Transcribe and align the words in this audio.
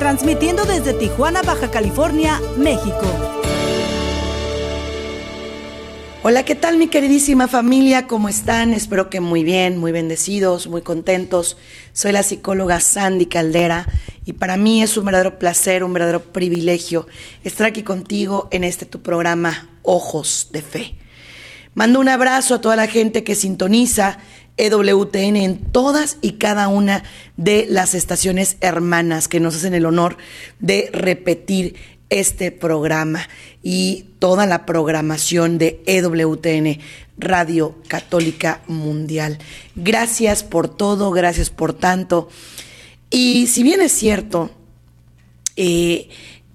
transmitiendo 0.00 0.64
desde 0.64 0.94
Tijuana, 0.94 1.42
Baja 1.42 1.70
California, 1.70 2.40
México. 2.56 3.02
Hola, 6.22 6.42
¿qué 6.42 6.54
tal 6.54 6.78
mi 6.78 6.88
queridísima 6.88 7.48
familia? 7.48 8.06
¿Cómo 8.06 8.30
están? 8.30 8.72
Espero 8.72 9.10
que 9.10 9.20
muy 9.20 9.44
bien, 9.44 9.76
muy 9.76 9.92
bendecidos, 9.92 10.68
muy 10.68 10.80
contentos. 10.80 11.58
Soy 11.92 12.12
la 12.12 12.22
psicóloga 12.22 12.80
Sandy 12.80 13.26
Caldera 13.26 13.86
y 14.24 14.32
para 14.32 14.56
mí 14.56 14.82
es 14.82 14.96
un 14.96 15.04
verdadero 15.04 15.38
placer, 15.38 15.84
un 15.84 15.92
verdadero 15.92 16.32
privilegio 16.32 17.06
estar 17.44 17.66
aquí 17.66 17.82
contigo 17.82 18.48
en 18.52 18.64
este 18.64 18.86
tu 18.86 19.02
programa 19.02 19.68
Ojos 19.82 20.48
de 20.50 20.62
Fe. 20.62 20.94
Mando 21.74 22.00
un 22.00 22.08
abrazo 22.08 22.54
a 22.54 22.60
toda 22.62 22.74
la 22.74 22.88
gente 22.88 23.22
que 23.22 23.34
sintoniza 23.34 24.18
EWTN 24.56 25.36
en 25.36 25.58
todas 25.58 26.18
y 26.20 26.32
cada 26.32 26.68
una 26.68 27.02
de 27.36 27.66
las 27.68 27.94
estaciones 27.94 28.56
hermanas 28.60 29.28
que 29.28 29.40
nos 29.40 29.56
hacen 29.56 29.74
el 29.74 29.86
honor 29.86 30.16
de 30.58 30.90
repetir 30.92 31.76
este 32.10 32.50
programa 32.50 33.28
y 33.62 34.06
toda 34.18 34.46
la 34.46 34.66
programación 34.66 35.58
de 35.58 35.82
EWTN, 35.86 36.80
Radio 37.16 37.76
Católica 37.88 38.62
Mundial. 38.66 39.38
Gracias 39.76 40.42
por 40.42 40.68
todo, 40.68 41.10
gracias 41.12 41.50
por 41.50 41.72
tanto. 41.72 42.28
Y 43.10 43.46
si 43.46 43.62
bien 43.62 43.80
es 43.80 43.92
cierto, 43.92 44.50
eh, 45.56 46.08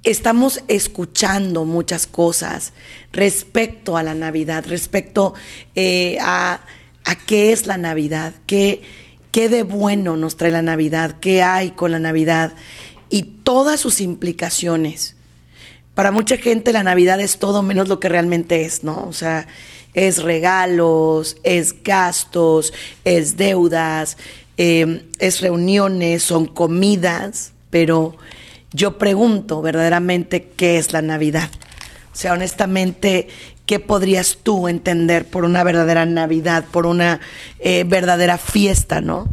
estamos 0.04 0.62
escuchando 0.68 1.66
muchas 1.66 2.06
cosas 2.06 2.74
respecto 3.12 3.98
a 3.98 4.04
la 4.04 4.14
Navidad, 4.14 4.66
respecto 4.68 5.34
eh, 5.76 6.18
a 6.22 6.62
a 7.06 7.16
qué 7.16 7.52
es 7.52 7.68
la 7.68 7.78
Navidad, 7.78 8.34
qué, 8.48 8.82
qué 9.32 9.48
de 9.50 9.64
bueno 9.64 10.18
nos 10.18 10.38
trae 10.38 10.52
la 10.52 10.62
Navidad, 10.62 11.18
qué 11.20 11.44
hay 11.44 11.72
con 11.72 11.92
la 11.92 12.00
Navidad 12.00 12.54
y 13.10 13.24
todas 13.24 13.80
sus 13.80 14.02
implicaciones. 14.02 15.16
Para 15.94 16.12
mucha 16.12 16.38
gente 16.38 16.74
la 16.74 16.84
Navidad 16.84 17.22
es 17.22 17.38
todo 17.38 17.64
menos 17.64 17.88
lo 17.88 18.00
que 18.00 18.10
realmente 18.10 18.66
es, 18.66 18.84
¿no? 18.84 19.06
O 19.08 19.14
sea, 19.14 19.48
es 19.94 20.22
regalos, 20.22 21.38
es 21.44 21.84
gastos, 21.84 22.74
es 23.06 23.38
deudas, 23.38 24.18
em, 24.58 25.04
es 25.20 25.40
reuniones, 25.40 26.24
son 26.24 26.48
comidas, 26.48 27.54
pero 27.70 28.18
yo 28.74 28.98
pregunto 28.98 29.62
verdaderamente 29.62 30.50
qué 30.56 30.78
es 30.78 30.92
la 30.92 31.02
Navidad. 31.02 31.50
O 32.14 32.18
sea, 32.18 32.34
honestamente, 32.34 33.30
¿qué 33.66 33.80
podrías 33.80 34.38
tú 34.44 34.68
entender 34.68 35.26
por 35.28 35.44
una 35.44 35.64
verdadera 35.64 36.06
Navidad, 36.06 36.66
por 36.72 36.86
una 36.86 37.20
eh, 37.60 37.84
verdadera 37.86 38.38
fiesta, 38.38 39.02
no? 39.02 39.28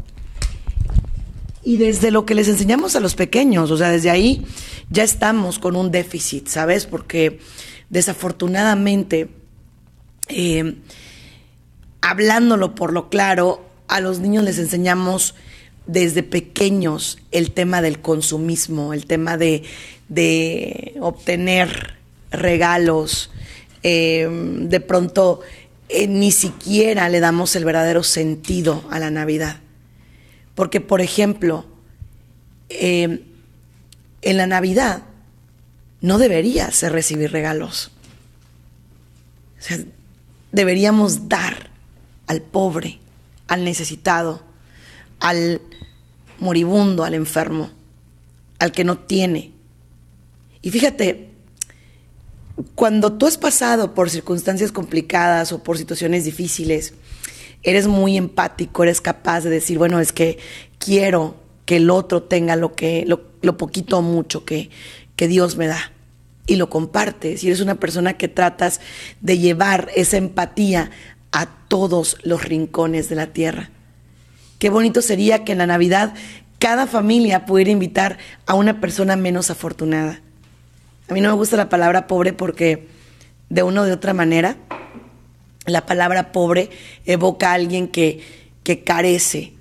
Y 1.65 1.77
desde 1.77 2.11
lo 2.11 2.27
que 2.27 2.35
les 2.35 2.49
enseñamos 2.49 2.97
a 2.97 3.01
los 3.01 3.15
pequeños, 3.15 3.71
o 3.71 3.77
sea, 3.77 3.91
desde 3.91 4.11
ahí 4.11 4.45
ya 4.91 5.05
estamos 5.05 5.59
con 5.59 5.77
un 5.77 5.91
déficit, 5.91 6.49
¿sabes? 6.49 6.87
Porque 6.87 7.39
desafortunadamente, 7.89 9.29
eh, 10.29 10.77
hablándolo 12.01 12.75
por 12.75 12.93
lo 12.93 13.09
claro, 13.11 13.65
a 13.87 14.01
los 14.01 14.19
niños 14.19 14.45
les 14.45 14.59
enseñamos 14.59 15.35
desde 15.87 16.23
pequeños 16.23 17.19
el 17.31 17.51
tema 17.53 17.83
del 17.83 18.01
consumismo, 18.01 18.93
el 18.93 19.07
tema 19.07 19.37
de, 19.37 19.63
de 20.09 20.95
obtener 21.01 21.97
regalos, 22.31 23.31
eh, 23.83 24.29
de 24.31 24.81
pronto 24.81 25.41
eh, 25.89 26.07
ni 26.07 26.33
siquiera 26.33 27.09
le 27.09 27.21
damos 27.21 27.55
el 27.57 27.65
verdadero 27.65 28.03
sentido 28.03 28.85
a 28.91 28.99
la 28.99 29.11
Navidad. 29.11 29.61
Porque, 30.55 30.81
por 30.81 31.01
ejemplo, 31.01 31.67
eh, 32.69 33.25
en 34.23 34.37
la 34.37 34.47
Navidad 34.47 35.03
no 36.01 36.19
debería 36.19 36.71
ser 36.71 36.93
recibir 36.93 37.33
regalos. 37.33 37.91
Deberíamos 40.51 41.29
dar 41.29 41.71
al 42.27 42.43
pobre, 42.43 42.99
al 43.47 43.65
necesitado, 43.65 44.43
al 45.21 45.61
moribundo, 46.39 47.05
al 47.05 47.15
enfermo, 47.15 47.71
al 48.59 48.73
que 48.73 48.85
no 48.85 48.99
tiene. 48.99 49.53
Y 50.63 50.71
fíjate, 50.71 51.32
cuando 52.75 53.13
tú 53.13 53.27
has 53.27 53.39
pasado 53.39 53.95
por 53.95 54.11
circunstancias 54.11 54.73
complicadas 54.73 55.53
o 55.53 55.63
por 55.63 55.79
situaciones 55.79 56.25
difíciles, 56.25 56.95
eres 57.63 57.87
muy 57.87 58.17
empático, 58.17 58.83
eres 58.83 59.01
capaz 59.01 59.43
de 59.43 59.51
decir, 59.51 59.79
bueno, 59.79 60.01
es 60.01 60.13
que 60.13 60.39
quiero 60.79 61.37
que 61.65 61.77
el 61.77 61.91
otro 61.91 62.23
tenga 62.23 62.57
lo 62.57 62.75
que, 62.75 63.05
lo, 63.07 63.57
poquito 63.57 63.99
o 63.99 64.03
mucho 64.03 64.45
que, 64.45 64.71
que 65.17 65.29
Dios 65.29 65.57
me 65.57 65.67
da. 65.67 65.93
Y 66.47 66.57
lo 66.57 66.69
compartes. 66.69 67.45
Y 67.45 67.47
eres 67.47 67.61
una 67.61 67.77
persona 67.77 68.15
que 68.15 68.27
tratas 68.27 68.81
de 69.21 69.39
llevar 69.39 69.91
esa 69.95 70.17
empatía 70.17 70.91
a 71.31 71.47
todos 71.47 72.17
los 72.25 72.45
rincones 72.45 73.09
de 73.09 73.15
la 73.15 73.29
tierra. 73.29 73.71
Qué 74.59 74.69
bonito 74.69 75.03
sería 75.03 75.45
que 75.45 75.53
en 75.53 75.59
la 75.59 75.67
Navidad 75.67 76.15
cada 76.59 76.87
familia 76.87 77.47
pudiera 77.47 77.71
invitar 77.71 78.19
a 78.47 78.55
una 78.55 78.81
persona 78.81 79.17
menos 79.17 79.51
afortunada 79.51 80.21
a 81.09 81.15
mí 81.15 81.21
no 81.21 81.29
me 81.29 81.35
gusta 81.35 81.57
la 81.57 81.69
palabra 81.69 82.07
pobre 82.07 82.33
porque 82.33 82.89
de 83.49 83.63
una 83.63 83.83
o 83.83 83.85
de 83.85 83.93
otra 83.93 84.15
manera 84.15 84.57
la 85.67 85.87
palabra 85.87 86.33
pobre 86.33 86.71
evoca 87.05 87.51
a 87.51 87.55
alguien 87.55 87.89
que, 87.89 88.21
que 88.63 88.83
carece. 88.83 89.53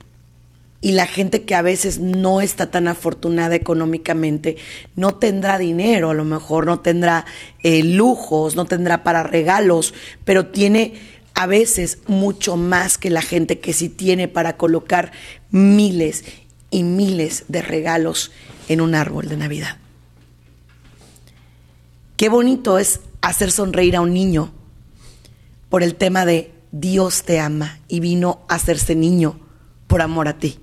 Y 0.83 0.93
la 0.93 1.05
gente 1.05 1.43
que 1.43 1.53
a 1.53 1.61
veces 1.61 1.99
no 1.99 2.41
está 2.41 2.71
tan 2.71 2.87
afortunada 2.87 3.53
económicamente 3.53 4.57
no 4.95 5.15
tendrá 5.15 5.59
dinero, 5.59 6.09
a 6.09 6.15
lo 6.15 6.23
mejor 6.23 6.65
no 6.65 6.79
tendrá 6.79 7.25
eh, 7.61 7.83
lujos, 7.83 8.55
no 8.55 8.65
tendrá 8.65 9.03
para 9.03 9.21
regalos, 9.21 9.93
pero 10.25 10.47
tiene 10.47 10.93
a 11.35 11.45
veces 11.45 11.99
mucho 12.07 12.57
más 12.57 12.97
que 12.97 13.11
la 13.11 13.21
gente 13.21 13.59
que 13.59 13.73
sí 13.73 13.89
tiene 13.89 14.27
para 14.27 14.57
colocar 14.57 15.11
miles 15.51 16.23
y 16.71 16.83
miles 16.83 17.45
de 17.47 17.61
regalos 17.61 18.31
en 18.67 18.81
un 18.81 18.95
árbol 18.95 19.27
de 19.29 19.37
Navidad. 19.37 19.77
Qué 22.21 22.29
bonito 22.29 22.77
es 22.77 22.99
hacer 23.21 23.51
sonreír 23.51 23.95
a 23.95 24.01
un 24.01 24.13
niño 24.13 24.53
por 25.69 25.81
el 25.81 25.95
tema 25.95 26.23
de 26.23 26.51
Dios 26.71 27.23
te 27.23 27.39
ama 27.39 27.79
y 27.87 27.99
vino 27.99 28.45
a 28.47 28.53
hacerse 28.53 28.93
niño 28.93 29.39
por 29.87 30.03
amor 30.03 30.27
a 30.27 30.37
ti. 30.37 30.59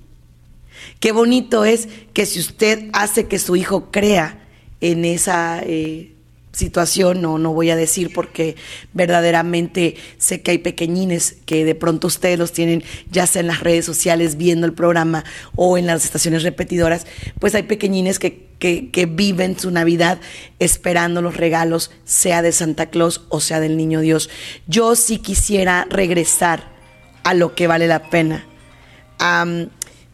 Qué 1.01 1.11
bonito 1.11 1.65
es 1.65 1.89
que 2.13 2.27
si 2.27 2.39
usted 2.39 2.89
hace 2.93 3.27
que 3.27 3.41
su 3.41 3.57
hijo 3.57 3.91
crea 3.91 4.47
en 4.81 5.05
esa 5.05 5.61
eh, 5.65 6.15
situación, 6.53 7.21
no, 7.21 7.39
no 7.39 7.53
voy 7.53 7.71
a 7.71 7.77
decir 7.77 8.13
porque 8.15 8.57
verdaderamente 8.93 9.97
sé 10.17 10.43
que 10.43 10.53
hay 10.53 10.59
pequeñines 10.59 11.37
que 11.47 11.65
de 11.65 11.75
pronto 11.75 12.07
ustedes 12.07 12.39
los 12.39 12.53
tienen 12.53 12.83
ya 13.11 13.27
sea 13.27 13.41
en 13.41 13.47
las 13.47 13.61
redes 13.61 13.85
sociales 13.85 14.37
viendo 14.37 14.67
el 14.67 14.73
programa 14.73 15.25
o 15.55 15.79
en 15.79 15.87
las 15.87 16.05
estaciones 16.05 16.43
repetidoras, 16.43 17.07
pues 17.39 17.55
hay 17.55 17.65
pequeñines 17.65 18.19
que, 18.19 18.49
que, 18.59 18.91
que 18.91 19.07
viven 19.07 19.59
su 19.59 19.71
Navidad 19.71 20.21
esperando 20.59 21.23
los 21.23 21.37
regalos, 21.37 21.91
sea 22.05 22.43
de 22.43 22.53
Santa 22.53 22.87
Claus 22.87 23.23
o 23.29 23.41
sea 23.41 23.61
del 23.61 23.77
Niño 23.77 24.01
Dios. 24.01 24.31
Yo 24.67 24.97
sí 24.97 25.19
quisiera 25.19 25.87
regresar 25.91 26.77
a 27.25 27.35
lo 27.35 27.55
que 27.55 27.67
vale 27.67 27.87
la 27.87 28.09
pena, 28.11 28.47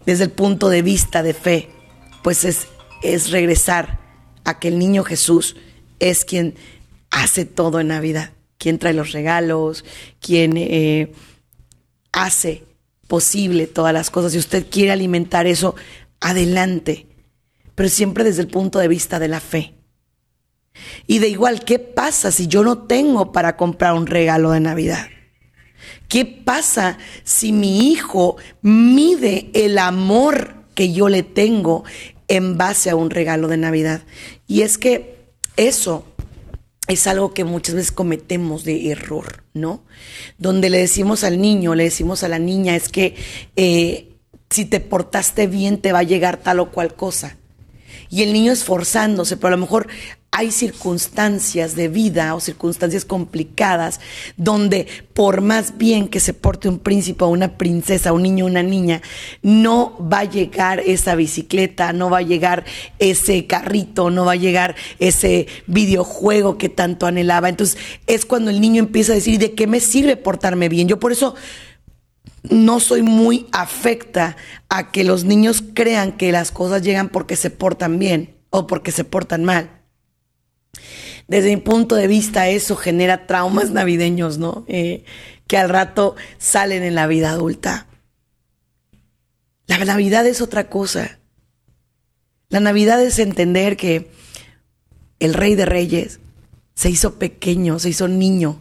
desde 0.05 0.25
el 0.25 0.31
punto 0.31 0.69
de 0.69 0.83
vista 0.83 1.23
de 1.23 1.35
fe, 1.35 1.71
pues 2.23 2.45
es, 2.45 2.67
es 3.03 3.31
regresar 3.31 4.01
a 4.45 4.59
que 4.59 4.69
el 4.69 4.79
niño 4.79 5.05
Jesús 5.05 5.57
es 5.99 6.25
quien 6.25 6.55
hace 7.11 7.45
todo 7.45 7.81
en 7.81 7.89
Navidad, 7.89 8.33
quien 8.59 8.79
trae 8.79 8.95
los 8.95 9.13
regalos, 9.13 9.85
quien 10.21 10.57
eh, 10.57 11.13
hace 12.13 12.65
posible 13.07 13.67
todas 13.67 13.93
las 13.93 14.11
cosas. 14.11 14.33
Si 14.33 14.39
usted 14.39 14.67
quiere 14.71 14.93
alimentar 14.93 15.47
eso, 15.47 15.75
adelante, 16.21 17.07
pero 17.75 17.89
siempre 17.89 18.25
desde 18.25 18.43
el 18.43 18.49
punto 18.49 18.79
de 18.79 18.89
vista 18.89 19.19
de 19.19 19.29
la 19.29 19.41
fe. 19.41 19.75
Y 21.07 21.19
de 21.19 21.29
igual, 21.29 21.65
¿qué 21.65 21.79
pasa 21.79 22.33
si 22.33 22.47
yo 22.49 22.65
no 22.65 22.79
tengo 22.79 23.33
para 23.33 23.57
comprar 23.57 23.95
un 23.95 24.07
regalo 24.07 24.51
de 24.51 24.61
Navidad? 24.61 25.07
¿Qué 26.09 26.25
pasa 26.25 26.99
si 27.23 27.53
mi 27.53 27.91
hijo 27.93 28.37
mide 28.63 29.51
el 29.55 29.79
amor 29.79 30.55
que 30.75 30.93
yo 30.93 31.09
le 31.09 31.23
tengo 31.23 31.85
en 32.29 32.57
base 32.57 32.91
a 32.91 32.97
un 32.97 33.11
regalo 33.11 33.49
de 33.49 33.57
Navidad? 33.57 34.03
Y 34.47 34.63
es 34.63 34.79
que 34.79 35.14
eso 35.57 36.05
es 36.87 37.07
algo 37.07 37.33
que 37.33 37.45
muchas 37.45 37.75
veces 37.75 37.93
cometemos 37.93 38.65
de 38.65 38.91
error, 38.91 39.45
¿no? 39.55 39.83
Donde 40.39 40.71
le 40.71 40.79
decimos 40.79 41.25
al 41.25 41.41
niño, 41.41 41.75
le 41.75 41.85
decimos 41.85 42.23
a 42.23 42.29
la 42.29 42.39
niña, 42.39 42.77
es 42.77 42.89
que 42.89 43.15
eh, 43.57 44.11
si 44.51 44.65
te 44.67 44.81
portaste 44.81 45.47
bien 45.47 45.79
te 45.79 45.93
va 45.93 46.01
a 46.01 46.05
llegar 46.05 46.37
tal 46.39 46.61
o 46.61 46.71
cual 46.71 46.95
cosa. 46.95 47.37
Y 48.11 48.23
el 48.23 48.33
niño 48.33 48.53
esforzándose, 48.53 49.37
pero 49.37 49.49
a 49.49 49.57
lo 49.57 49.63
mejor 49.63 49.89
hay 50.37 50.51
circunstancias 50.51 51.77
de 51.77 51.87
vida 51.87 52.35
o 52.35 52.41
circunstancias 52.41 53.05
complicadas 53.05 54.01
donde 54.37 54.89
por 55.13 55.43
más 55.43 55.79
bien 55.79 56.09
que 56.09 56.19
se 56.19 56.35
porte 56.35 56.69
un 56.69 56.81
príncipe 56.81 57.23
o 57.23 57.29
una 57.29 57.57
princesa, 57.57 58.13
un 58.13 58.25
niño 58.25 58.45
o 58.45 58.49
una 58.49 58.65
niña, 58.65 59.01
no 59.43 59.97
va 60.13 60.19
a 60.19 60.25
llegar 60.25 60.81
esa 60.81 61.15
bicicleta, 61.15 61.93
no 61.93 62.11
va 62.11 62.19
a 62.19 62.23
llegar 62.23 62.65
ese 62.99 63.47
carrito, 63.47 64.11
no 64.11 64.25
va 64.25 64.33
a 64.33 64.37
llegar 64.37 64.75
ese 64.99 65.47
videojuego 65.69 66.59
que 66.59 66.69
tanto 66.69 67.07
anhelaba. 67.07 67.49
Entonces 67.49 67.79
es 68.09 68.27
cuando 68.27 68.51
el 68.51 68.61
niño 68.61 68.81
empieza 68.81 69.13
a 69.13 69.15
decir, 69.15 69.39
¿de 69.39 69.55
qué 69.55 69.69
me 69.69 69.79
sirve 69.79 70.17
portarme 70.17 70.69
bien? 70.69 70.89
Yo 70.89 70.99
por 70.99 71.13
eso 71.13 71.37
no 72.43 72.81
soy 72.81 73.03
muy 73.03 73.47
afecta 73.53 74.37
a 74.69 74.91
que 74.91 75.05
los 75.05 75.23
niños 75.23 75.63
crean 75.75 76.11
que 76.11 76.33
las 76.33 76.51
cosas 76.51 76.83
llegan 76.83 77.09
porque 77.09 77.37
se 77.37 77.51
portan 77.51 78.01
bien 78.01 78.35
o 78.51 78.67
porque 78.67 78.91
se 78.91 79.05
portan 79.05 79.45
mal. 79.45 79.84
Desde 81.29 81.51
mi 81.51 81.57
punto 81.57 81.95
de 81.95 82.07
vista, 82.07 82.49
eso 82.49 82.77
genera 82.77 83.27
traumas 83.27 83.71
navideños, 83.71 84.39
¿no? 84.39 84.65
Eh, 84.69 85.05
que 85.47 85.57
al 85.59 85.69
rato 85.69 86.17
salen 86.39 86.83
en 86.83 86.95
la 86.95 87.07
vida 87.07 87.31
adulta. 87.31 87.87
La 89.67 89.79
Navidad 89.85 90.27
es 90.27 90.41
otra 90.41 90.69
cosa. 90.69 91.19
La 92.49 92.61
Navidad 92.61 93.03
es 93.03 93.19
entender 93.19 93.77
que 93.77 94.11
el 95.19 95.35
Rey 95.35 95.55
de 95.55 95.65
Reyes 95.65 96.21
se 96.75 96.91
hizo 96.91 97.19
pequeño, 97.19 97.79
se 97.79 97.89
hizo 97.89 98.09
niño, 98.09 98.61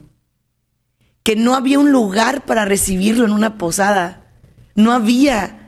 que 1.23 1.35
no 1.35 1.55
había 1.55 1.79
un 1.79 1.91
lugar 1.91 2.45
para 2.45 2.65
recibirlo 2.65 3.25
en 3.25 3.31
una 3.31 3.57
posada, 3.57 4.31
no 4.75 4.91
había. 4.91 5.62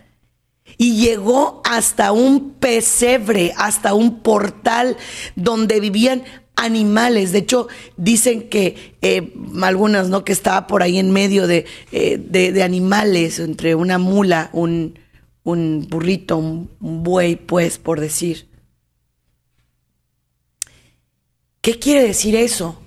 Y 0.77 0.97
llegó 0.97 1.61
hasta 1.63 2.11
un 2.11 2.51
pesebre, 2.51 3.53
hasta 3.57 3.93
un 3.93 4.19
portal 4.19 4.97
donde 5.35 5.79
vivían 5.79 6.23
animales. 6.55 7.31
De 7.31 7.39
hecho, 7.39 7.67
dicen 7.97 8.49
que 8.49 8.95
eh, 9.01 9.33
algunas, 9.61 10.09
¿no? 10.09 10.23
Que 10.23 10.33
estaba 10.33 10.67
por 10.67 10.83
ahí 10.83 10.97
en 10.97 11.11
medio 11.11 11.47
de, 11.47 11.65
eh, 11.91 12.17
de, 12.17 12.63
animales, 12.63 13.39
entre 13.39 13.75
una 13.75 13.97
mula, 13.97 14.49
un, 14.53 14.99
un 15.43 15.87
burrito, 15.89 16.37
un, 16.37 16.69
buey, 16.79 17.35
pues, 17.35 17.77
por 17.77 17.99
decir. 17.99 18.47
¿Qué 21.61 21.79
quiere 21.79 22.03
decir 22.03 22.35
eso? 22.35 22.81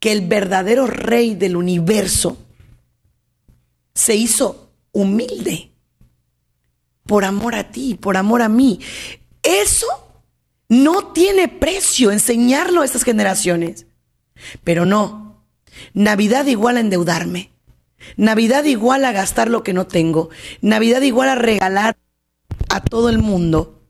Que 0.00 0.12
el 0.12 0.26
verdadero 0.26 0.86
rey 0.86 1.34
del 1.34 1.56
universo 1.56 2.36
se 3.94 4.16
hizo 4.16 4.72
humilde 4.90 5.71
por 7.06 7.24
amor 7.24 7.54
a 7.54 7.70
ti, 7.70 7.94
por 7.94 8.16
amor 8.16 8.42
a 8.42 8.48
mí. 8.48 8.80
Eso 9.42 9.86
no 10.68 11.12
tiene 11.12 11.48
precio 11.48 12.10
enseñarlo 12.10 12.82
a 12.82 12.84
estas 12.84 13.02
generaciones. 13.04 13.86
Pero 14.64 14.86
no, 14.86 15.44
Navidad 15.94 16.46
igual 16.46 16.76
a 16.76 16.80
endeudarme. 16.80 17.50
Navidad 18.16 18.64
igual 18.64 19.04
a 19.04 19.12
gastar 19.12 19.48
lo 19.48 19.62
que 19.62 19.72
no 19.72 19.86
tengo. 19.86 20.30
Navidad 20.60 21.02
igual 21.02 21.28
a 21.28 21.34
regalar 21.34 21.96
a 22.68 22.80
todo 22.80 23.08
el 23.08 23.18
mundo 23.18 23.82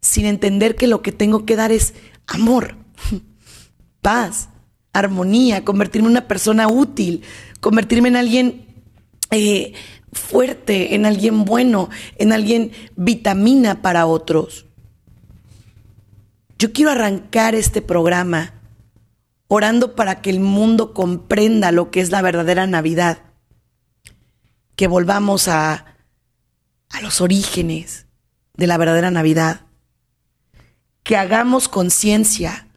sin 0.00 0.26
entender 0.26 0.76
que 0.76 0.86
lo 0.86 1.02
que 1.02 1.12
tengo 1.12 1.44
que 1.44 1.56
dar 1.56 1.72
es 1.72 1.94
amor, 2.26 2.76
paz, 4.00 4.48
armonía, 4.92 5.64
convertirme 5.64 6.06
en 6.06 6.12
una 6.12 6.28
persona 6.28 6.68
útil, 6.68 7.22
convertirme 7.60 8.08
en 8.08 8.16
alguien 8.16 8.66
eh, 9.30 9.74
fuerte, 10.12 10.94
en 10.94 11.06
alguien 11.06 11.44
bueno, 11.44 11.88
en 12.16 12.32
alguien 12.32 12.72
vitamina 12.96 13.82
para 13.82 14.06
otros. 14.06 14.66
Yo 16.58 16.72
quiero 16.72 16.90
arrancar 16.90 17.54
este 17.54 17.80
programa 17.82 18.54
orando 19.48 19.96
para 19.96 20.20
que 20.20 20.30
el 20.30 20.40
mundo 20.40 20.94
comprenda 20.94 21.72
lo 21.72 21.90
que 21.90 22.00
es 22.00 22.10
la 22.10 22.22
verdadera 22.22 22.66
Navidad, 22.66 23.18
que 24.76 24.86
volvamos 24.86 25.48
a, 25.48 25.96
a 26.88 27.00
los 27.00 27.20
orígenes 27.20 28.06
de 28.54 28.66
la 28.66 28.76
verdadera 28.76 29.10
Navidad, 29.10 29.62
que 31.02 31.16
hagamos 31.16 31.68
conciencia, 31.68 32.68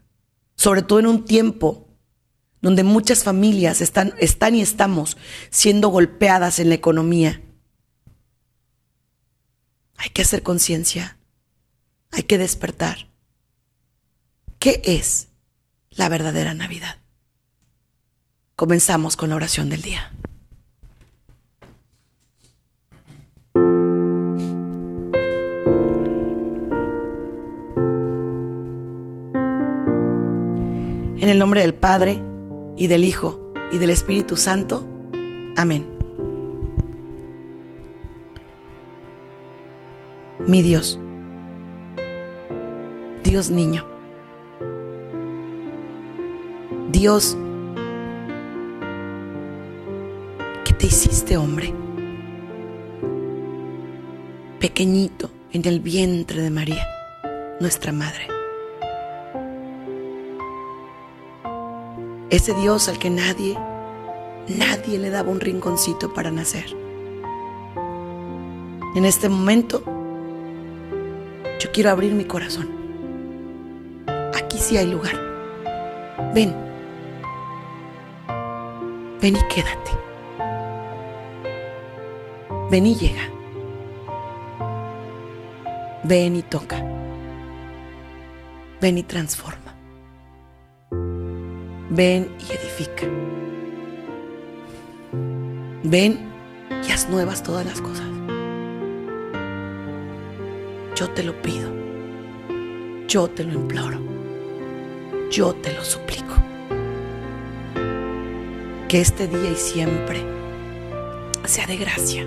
sobre 0.55 0.81
todo 0.81 0.99
en 0.99 1.07
un 1.07 1.25
tiempo 1.25 1.92
donde 2.63 2.85
muchas 2.85 3.25
familias 3.25 3.81
están, 3.81 4.13
están 4.19 4.55
y 4.55 4.61
estamos 4.61 5.17
siendo 5.49 5.89
golpeadas 5.89 6.59
en 6.59 6.69
la 6.69 6.75
economía. 6.75 7.41
Hay 9.97 10.09
que 10.11 10.21
hacer 10.21 10.43
conciencia, 10.43 11.17
hay 12.11 12.23
que 12.23 12.37
despertar. 12.37 13.09
¿Qué 14.59 14.81
es 14.85 15.27
la 15.89 16.07
verdadera 16.07 16.53
Navidad? 16.53 16.99
Comenzamos 18.55 19.17
con 19.17 19.29
la 19.29 19.35
oración 19.35 19.67
del 19.67 19.81
día. 19.81 20.13
En 31.19 31.29
el 31.29 31.39
nombre 31.39 31.59
del 31.59 31.73
Padre, 31.73 32.21
y 32.75 32.87
del 32.87 33.03
Hijo, 33.03 33.39
y 33.71 33.77
del 33.77 33.89
Espíritu 33.89 34.35
Santo. 34.35 34.87
Amén. 35.55 35.85
Mi 40.47 40.61
Dios, 40.61 40.99
Dios 43.23 43.49
niño, 43.49 43.85
Dios, 46.91 47.37
¿qué 50.65 50.73
te 50.73 50.87
hiciste 50.87 51.37
hombre? 51.37 51.73
Pequeñito 54.59 55.29
en 55.53 55.65
el 55.65 55.79
vientre 55.79 56.41
de 56.41 56.49
María, 56.49 56.87
nuestra 57.61 57.93
madre. 57.93 58.32
Ese 62.29 62.53
Dios 62.53 62.89
al 62.89 62.97
que 62.97 63.09
nadie, 63.09 63.57
nadie 64.47 64.97
le 64.97 65.09
daba 65.09 65.29
un 65.29 65.39
rinconcito 65.39 66.13
para 66.13 66.31
nacer. 66.31 66.65
En 68.95 69.05
este 69.05 69.29
momento, 69.29 69.83
yo 71.59 71.71
quiero 71.71 71.89
abrir 71.89 72.13
mi 72.13 72.25
corazón. 72.25 72.69
Aquí 74.33 74.57
sí 74.57 74.77
hay 74.77 74.87
lugar. 74.87 75.15
Ven. 76.33 76.53
Ven 79.21 79.35
y 79.35 79.47
quédate. 79.47 79.91
Ven 82.69 82.85
y 82.85 82.95
llega. 82.95 83.21
Ven 86.03 86.35
y 86.35 86.41
toca. 86.43 86.83
Ven 88.81 88.97
y 88.97 89.03
transforma. 89.03 89.62
Ven 91.95 92.27
y 92.39 92.53
edifica. 92.53 93.05
Ven 95.83 96.27
y 96.87 96.91
haz 96.91 97.07
nuevas 97.07 97.43
todas 97.43 97.67
las 97.67 97.81
cosas. 97.81 98.07
Yo 100.95 101.09
te 101.11 101.21
lo 101.21 101.39
pido. 101.43 101.69
Yo 103.07 103.27
te 103.27 103.43
lo 103.43 103.53
imploro. 103.53 103.99
Yo 105.29 105.53
te 105.53 105.71
lo 105.73 105.83
suplico 105.83 106.33
que 108.87 109.01
este 109.01 109.27
día 109.27 109.51
y 109.51 109.55
siempre 109.55 110.23
sea 111.45 111.67
de 111.67 111.77
gracia. 111.77 112.25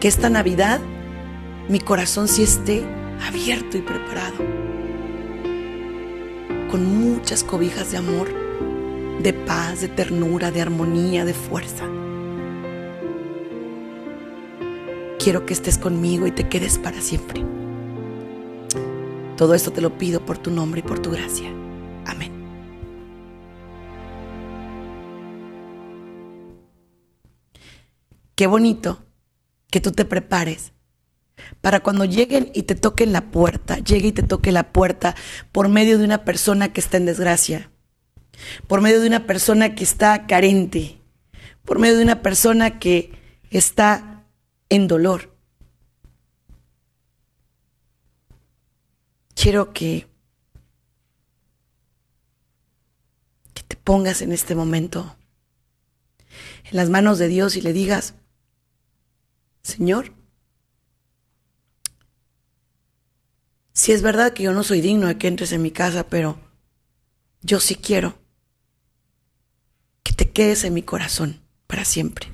Que 0.00 0.08
esta 0.08 0.28
Navidad 0.28 0.80
mi 1.68 1.80
corazón 1.80 2.28
sí 2.28 2.42
esté 2.42 2.84
abierto 3.26 3.78
y 3.78 3.80
preparado. 3.80 4.63
Con 6.74 6.86
muchas 6.86 7.44
cobijas 7.44 7.92
de 7.92 7.98
amor, 7.98 8.28
de 9.22 9.32
paz, 9.32 9.80
de 9.80 9.86
ternura, 9.86 10.50
de 10.50 10.60
armonía, 10.60 11.24
de 11.24 11.32
fuerza. 11.32 11.84
Quiero 15.20 15.46
que 15.46 15.52
estés 15.52 15.78
conmigo 15.78 16.26
y 16.26 16.32
te 16.32 16.48
quedes 16.48 16.80
para 16.80 17.00
siempre. 17.00 17.44
Todo 19.36 19.54
esto 19.54 19.70
te 19.70 19.82
lo 19.82 19.96
pido 19.98 20.26
por 20.26 20.36
tu 20.38 20.50
nombre 20.50 20.80
y 20.80 20.82
por 20.82 20.98
tu 20.98 21.12
gracia. 21.12 21.48
Qué 28.34 28.48
bonito 28.48 28.98
que 29.70 29.80
tú 29.80 29.92
te 29.92 30.04
prepares 30.04 30.73
para 31.60 31.80
cuando 31.80 32.04
lleguen 32.04 32.50
y 32.54 32.62
te 32.62 32.74
toquen 32.74 33.12
la 33.12 33.30
puerta, 33.30 33.78
llegue 33.78 34.08
y 34.08 34.12
te 34.12 34.22
toque 34.22 34.52
la 34.52 34.72
puerta 34.72 35.14
por 35.52 35.68
medio 35.68 35.98
de 35.98 36.04
una 36.04 36.24
persona 36.24 36.72
que 36.72 36.80
está 36.80 36.96
en 36.96 37.06
desgracia, 37.06 37.70
por 38.66 38.80
medio 38.80 39.00
de 39.00 39.08
una 39.08 39.26
persona 39.26 39.74
que 39.74 39.84
está 39.84 40.26
carente, 40.26 41.00
por 41.64 41.78
medio 41.78 41.96
de 41.96 42.04
una 42.04 42.22
persona 42.22 42.78
que 42.78 43.12
está 43.50 44.24
en 44.68 44.86
dolor. 44.88 45.34
Quiero 49.34 49.72
que, 49.72 50.06
que 53.52 53.62
te 53.62 53.76
pongas 53.76 54.22
en 54.22 54.32
este 54.32 54.54
momento 54.54 55.16
en 56.70 56.76
las 56.76 56.90
manos 56.90 57.18
de 57.18 57.28
Dios 57.28 57.56
y 57.56 57.60
le 57.60 57.72
digas, 57.72 58.14
Señor, 59.62 60.12
si 63.74 63.90
es 63.90 64.02
verdad 64.02 64.32
que 64.32 64.44
yo 64.44 64.52
no 64.52 64.62
soy 64.62 64.80
digno 64.80 65.08
de 65.08 65.18
que 65.18 65.26
entres 65.26 65.52
en 65.52 65.60
mi 65.60 65.72
casa, 65.72 66.08
pero 66.08 66.38
yo 67.42 67.58
sí 67.60 67.74
quiero 67.74 68.16
que 70.04 70.12
te 70.12 70.30
quedes 70.30 70.62
en 70.64 70.74
mi 70.74 70.82
corazón 70.82 71.40
para 71.66 71.84
siempre. 71.84 72.28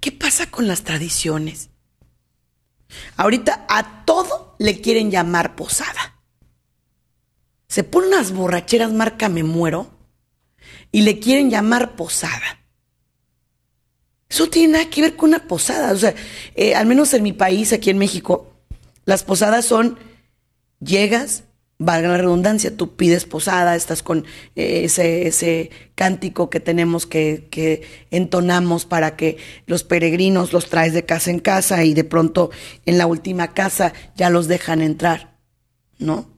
¿Qué 0.00 0.12
pasa 0.12 0.50
con 0.50 0.68
las 0.68 0.84
tradiciones? 0.84 1.70
Ahorita 3.16 3.66
a 3.68 4.04
todo 4.04 4.54
le 4.58 4.80
quieren 4.80 5.10
llamar 5.10 5.56
posada. 5.56 6.20
Se 7.66 7.82
ponen 7.82 8.10
unas 8.10 8.32
borracheras 8.32 8.92
marca 8.92 9.28
me 9.28 9.42
muero 9.42 9.90
y 10.92 11.02
le 11.02 11.18
quieren 11.18 11.50
llamar 11.50 11.96
posada. 11.96 12.60
Eso 14.28 14.48
tiene 14.48 14.74
nada 14.74 14.90
que 14.90 15.02
ver 15.02 15.16
con 15.16 15.30
una 15.30 15.48
posada. 15.48 15.92
O 15.92 15.96
sea, 15.96 16.14
eh, 16.54 16.74
al 16.74 16.86
menos 16.86 17.12
en 17.14 17.22
mi 17.22 17.32
país, 17.32 17.72
aquí 17.72 17.90
en 17.90 17.98
México, 17.98 18.51
las 19.04 19.24
posadas 19.24 19.64
son, 19.64 19.98
llegas, 20.80 21.44
valga 21.84 22.08
la 22.08 22.18
redundancia, 22.18 22.76
tú 22.76 22.96
pides 22.96 23.24
posada, 23.24 23.74
estás 23.74 24.02
con 24.02 24.24
eh, 24.54 24.84
ese, 24.84 25.26
ese, 25.26 25.70
cántico 25.94 26.50
que 26.50 26.60
tenemos 26.60 27.06
que, 27.06 27.48
que, 27.50 27.82
entonamos 28.10 28.86
para 28.86 29.16
que 29.16 29.36
los 29.66 29.84
peregrinos 29.84 30.52
los 30.52 30.68
traes 30.68 30.92
de 30.94 31.04
casa 31.04 31.30
en 31.30 31.38
casa 31.38 31.84
y 31.84 31.94
de 31.94 32.04
pronto 32.04 32.50
en 32.86 32.98
la 32.98 33.06
última 33.06 33.52
casa 33.52 33.92
ya 34.16 34.30
los 34.30 34.48
dejan 34.48 34.80
entrar, 34.80 35.36
¿no? 35.98 36.30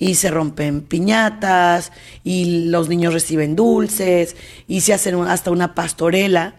Y 0.00 0.14
se 0.14 0.30
rompen 0.30 0.82
piñatas 0.82 1.92
y 2.22 2.68
los 2.68 2.88
niños 2.88 3.12
reciben 3.12 3.56
dulces 3.56 4.36
y 4.68 4.82
se 4.82 4.94
hacen 4.94 5.16
hasta 5.22 5.50
una 5.50 5.74
pastorela, 5.74 6.54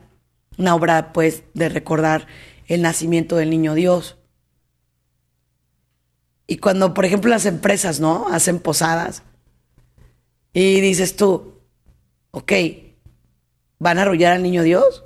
una 0.58 0.76
obra 0.76 1.14
pues 1.14 1.44
de 1.54 1.70
recordar 1.70 2.28
el 2.68 2.82
nacimiento 2.82 3.38
del 3.38 3.50
niño 3.50 3.74
Dios. 3.74 4.19
Y 6.50 6.58
cuando, 6.58 6.96
por 6.96 7.06
ejemplo, 7.06 7.30
las 7.30 7.46
empresas, 7.46 8.00
¿no? 8.00 8.28
Hacen 8.28 8.58
posadas. 8.58 9.22
Y 10.52 10.82
dices 10.82 11.16
tú, 11.16 11.60
ok, 12.32 12.52
¿van 13.78 14.00
a 14.00 14.02
arrullar 14.02 14.34
al 14.34 14.42
niño 14.42 14.64
Dios? 14.64 15.04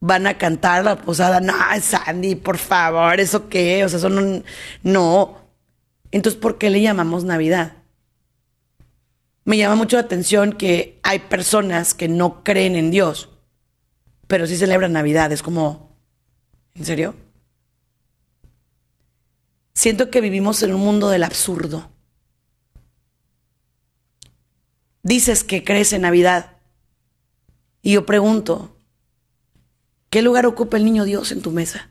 ¿Van 0.00 0.26
a 0.26 0.38
cantar 0.38 0.86
la 0.86 1.02
posada? 1.02 1.40
No, 1.40 1.52
Sandy, 1.82 2.34
por 2.34 2.56
favor, 2.56 3.20
¿eso 3.20 3.50
qué? 3.50 3.84
O 3.84 3.90
sea, 3.90 3.98
eso 3.98 4.08
no... 4.08 4.42
No. 4.82 5.36
Entonces, 6.10 6.40
¿por 6.40 6.56
qué 6.56 6.70
le 6.70 6.80
llamamos 6.80 7.24
Navidad? 7.24 7.74
Me 9.44 9.58
llama 9.58 9.74
mucho 9.74 9.98
la 9.98 10.04
atención 10.04 10.54
que 10.54 10.98
hay 11.02 11.18
personas 11.18 11.92
que 11.92 12.08
no 12.08 12.42
creen 12.42 12.74
en 12.74 12.90
Dios, 12.90 13.28
pero 14.26 14.46
sí 14.46 14.56
celebran 14.56 14.94
Navidad. 14.94 15.30
Es 15.30 15.42
como, 15.42 15.94
¿en 16.74 16.86
serio? 16.86 17.14
Siento 19.72 20.10
que 20.10 20.20
vivimos 20.20 20.62
en 20.62 20.74
un 20.74 20.80
mundo 20.80 21.08
del 21.08 21.24
absurdo. 21.24 21.90
Dices 25.02 25.44
que 25.44 25.64
crees 25.64 25.92
en 25.92 26.02
Navidad. 26.02 26.56
Y 27.82 27.92
yo 27.92 28.04
pregunto, 28.04 28.76
¿qué 30.10 30.22
lugar 30.22 30.46
ocupa 30.46 30.76
el 30.76 30.84
niño 30.84 31.04
Dios 31.04 31.32
en 31.32 31.40
tu 31.40 31.50
mesa? 31.50 31.90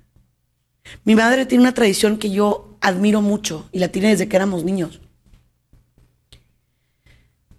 Mi 1.03 1.15
madre 1.15 1.45
tiene 1.45 1.63
una 1.63 1.73
tradición 1.73 2.17
que 2.17 2.29
yo 2.29 2.77
admiro 2.81 3.21
mucho 3.21 3.67
y 3.71 3.79
la 3.79 3.89
tiene 3.89 4.09
desde 4.09 4.27
que 4.27 4.35
éramos 4.35 4.63
niños. 4.63 5.01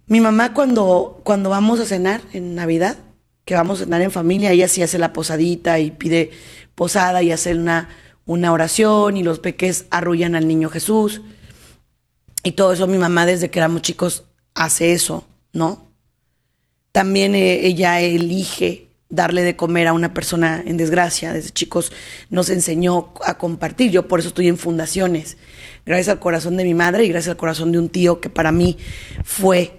Mi 0.07 0.19
mamá 0.19 0.53
cuando, 0.53 1.21
cuando 1.23 1.49
vamos 1.49 1.79
a 1.79 1.85
cenar 1.85 2.21
en 2.33 2.55
Navidad, 2.55 2.97
que 3.45 3.55
vamos 3.55 3.79
a 3.79 3.83
cenar 3.85 4.01
en 4.01 4.11
familia, 4.11 4.51
ella 4.51 4.67
sí 4.67 4.83
hace 4.83 4.97
la 4.97 5.13
posadita 5.13 5.79
y 5.79 5.91
pide 5.91 6.31
posada 6.75 7.23
y 7.23 7.31
hace 7.31 7.55
una, 7.55 7.89
una 8.25 8.51
oración 8.51 9.17
y 9.17 9.23
los 9.23 9.39
peques 9.39 9.85
arrullan 9.89 10.35
al 10.35 10.47
niño 10.47 10.69
Jesús. 10.69 11.21
Y 12.43 12.53
todo 12.53 12.73
eso 12.73 12.87
mi 12.87 12.97
mamá 12.97 13.25
desde 13.25 13.49
que 13.49 13.59
éramos 13.59 13.81
chicos 13.81 14.23
hace 14.53 14.93
eso, 14.93 15.27
¿no? 15.53 15.91
También 16.91 17.35
eh, 17.35 17.65
ella 17.65 18.01
elige 18.01 18.89
darle 19.09 19.43
de 19.43 19.55
comer 19.55 19.87
a 19.87 19.93
una 19.93 20.13
persona 20.13 20.63
en 20.65 20.77
desgracia. 20.77 21.33
Desde 21.33 21.51
chicos 21.51 21.91
nos 22.29 22.49
enseñó 22.49 23.13
a 23.25 23.37
compartir. 23.37 23.91
Yo 23.91 24.07
por 24.07 24.19
eso 24.19 24.29
estoy 24.29 24.47
en 24.47 24.57
fundaciones. 24.57 25.37
Gracias 25.85 26.09
al 26.09 26.19
corazón 26.19 26.57
de 26.57 26.63
mi 26.63 26.73
madre 26.73 27.05
y 27.05 27.09
gracias 27.09 27.31
al 27.31 27.37
corazón 27.37 27.71
de 27.71 27.79
un 27.79 27.89
tío 27.89 28.19
que 28.19 28.29
para 28.29 28.51
mí 28.51 28.77
fue 29.23 29.77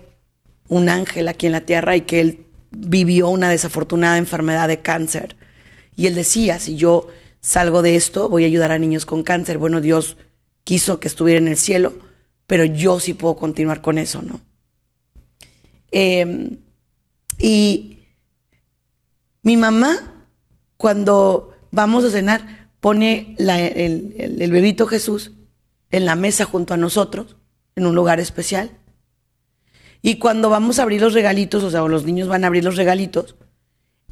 un 0.69 0.89
ángel 0.89 1.29
aquí 1.29 1.47
en 1.47 1.53
la 1.53 1.63
tierra 1.63 1.97
y 1.97 2.03
que 2.03 2.21
él 2.21 2.47
vivió 2.71 3.29
una 3.29 3.51
desafortunada 3.51 4.19
enfermedad 4.19 4.69
de 4.69 4.81
cáncer. 4.81 5.37
Y 5.97 6.07
él 6.07 6.15
decía, 6.15 6.59
si 6.59 6.77
yo 6.77 7.09
salgo 7.43 7.83
de 7.83 7.97
esto, 7.97 8.29
voy 8.29 8.45
a 8.45 8.47
ayudar 8.47 8.73
a 8.73 8.79
niños 8.79 9.05
con 9.05 9.23
cáncer. 9.23 9.59
Bueno, 9.59 9.81
Dios 9.81 10.17
quiso 10.65 11.01
que 11.01 11.09
estuviera 11.09 11.39
en 11.39 11.49
el 11.49 11.59
cielo, 11.59 11.93
pero 12.47 12.65
yo 12.65 13.01
sí 13.01 13.15
puedo 13.15 13.37
continuar 13.37 13.83
con 13.83 13.99
eso, 13.99 14.23
¿no? 14.23 14.41
Em, 15.91 16.59
y 17.39 17.99
mi 19.43 19.57
mamá, 19.57 20.25
cuando 20.77 21.53
vamos 21.71 22.05
a 22.05 22.11
cenar, 22.11 22.71
pone 22.81 23.35
el, 23.39 24.15
el 24.41 24.53
bebito 24.53 24.87
Jesús 24.87 25.33
en 25.91 26.07
la 26.07 26.17
mesa 26.17 26.45
junto 26.45 26.75
a 26.75 26.79
nosotros, 26.79 27.37
en 27.77 27.87
un 27.87 27.95
lugar 27.95 28.21
especial. 28.21 28.71
Y 30.01 30.19
cuando 30.19 30.49
vamos 30.49 30.79
a 30.79 30.83
abrir 30.83 31.01
los 31.01 31.13
regalitos, 31.13 31.63
o 31.63 31.71
sea, 31.71 31.83
los 31.83 32.05
niños 32.05 32.29
van 32.29 32.45
a 32.45 32.47
abrir 32.47 32.65
los 32.65 32.77
regalitos, 32.77 33.37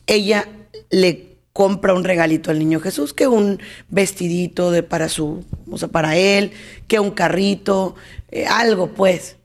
ella 0.07 0.49
le 0.91 1.30
compra 1.61 1.93
un 1.93 2.05
regalito 2.05 2.51
al 2.51 2.59
niño 2.59 2.81
Jesús, 2.81 3.13
que 3.13 3.29
un 3.29 3.61
vestidito 3.91 4.71
de 4.71 4.83
para 4.83 5.11
su, 5.11 5.45
o 5.71 5.77
sea, 5.77 5.89
para 5.89 6.17
él, 6.17 6.53
que 6.89 6.99
un 6.99 7.11
carrito, 7.11 7.97
eh, 8.31 8.47
algo 8.47 8.95
pues. 8.95 9.37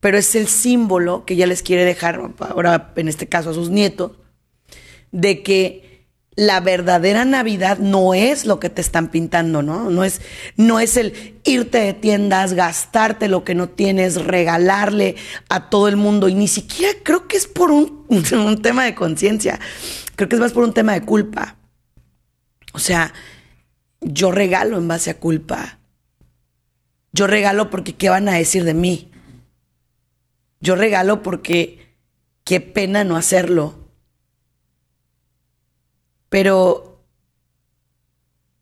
Pero 0.00 0.16
es 0.16 0.34
el 0.36 0.48
símbolo 0.48 1.26
que 1.26 1.34
ella 1.34 1.46
les 1.46 1.62
quiere 1.62 1.84
dejar, 1.84 2.32
ahora 2.38 2.94
en 2.96 3.08
este 3.08 3.28
caso 3.28 3.50
a 3.50 3.52
sus 3.52 3.68
nietos, 3.68 4.12
de 5.12 5.42
que 5.42 5.89
la 6.36 6.60
verdadera 6.60 7.24
Navidad 7.24 7.78
no 7.78 8.14
es 8.14 8.46
lo 8.46 8.60
que 8.60 8.70
te 8.70 8.80
están 8.80 9.08
pintando, 9.08 9.62
¿no? 9.62 9.90
No 9.90 10.04
es, 10.04 10.20
no 10.56 10.80
es 10.80 10.96
el 10.96 11.40
irte 11.44 11.78
de 11.78 11.92
tiendas, 11.92 12.54
gastarte 12.54 13.28
lo 13.28 13.44
que 13.44 13.54
no 13.54 13.68
tienes, 13.68 14.24
regalarle 14.24 15.16
a 15.48 15.68
todo 15.68 15.88
el 15.88 15.96
mundo. 15.96 16.28
Y 16.28 16.34
ni 16.34 16.48
siquiera 16.48 16.92
creo 17.02 17.26
que 17.26 17.36
es 17.36 17.46
por 17.46 17.70
un, 17.70 18.06
un 18.08 18.62
tema 18.62 18.84
de 18.84 18.94
conciencia. 18.94 19.58
Creo 20.16 20.28
que 20.28 20.36
es 20.36 20.40
más 20.40 20.52
por 20.52 20.64
un 20.64 20.72
tema 20.72 20.92
de 20.92 21.02
culpa. 21.02 21.56
O 22.72 22.78
sea, 22.78 23.12
yo 24.00 24.30
regalo 24.30 24.78
en 24.78 24.88
base 24.88 25.10
a 25.10 25.18
culpa. 25.18 25.78
Yo 27.12 27.26
regalo 27.26 27.70
porque 27.70 27.96
¿qué 27.96 28.08
van 28.08 28.28
a 28.28 28.34
decir 28.34 28.64
de 28.64 28.74
mí? 28.74 29.10
Yo 30.60 30.76
regalo 30.76 31.22
porque 31.22 31.96
qué 32.44 32.60
pena 32.60 33.02
no 33.02 33.16
hacerlo. 33.16 33.79
Pero 36.30 37.04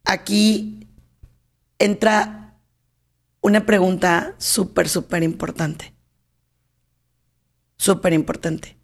aquí 0.04 0.88
entra 1.78 2.58
una 3.40 3.64
pregunta 3.66 4.34
súper, 4.38 4.88
súper 4.88 5.22
importante. 5.22 5.94
Súper 7.76 8.14
importante. 8.14 8.76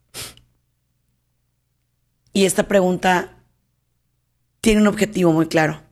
Y 2.32 2.44
esta 2.44 2.68
pregunta 2.68 3.42
tiene 4.60 4.82
un 4.82 4.86
objetivo 4.86 5.32
muy 5.32 5.48
claro 5.48 5.82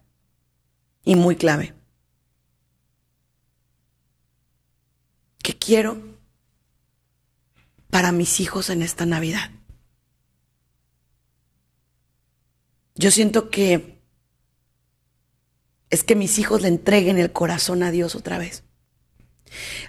y 1.05 1.17
muy 1.17 1.37
clave. 1.37 1.75
¿Qué 5.43 5.59
quiero 5.59 6.01
para 7.91 8.13
mis 8.13 8.39
hijos 8.41 8.71
en 8.71 8.83
esta 8.83 9.07
Navidad? 9.07 9.51
Yo 12.95 13.11
siento 13.11 13.51
que 13.51 14.01
es 15.91 16.05
que 16.05 16.17
mis 16.17 16.39
hijos 16.39 16.63
le 16.63 16.69
entreguen 16.69 17.19
el 17.19 17.33
corazón 17.33 17.83
a 17.83 17.91
Dios 17.91 18.15
otra 18.15 18.39
vez. 18.39 18.65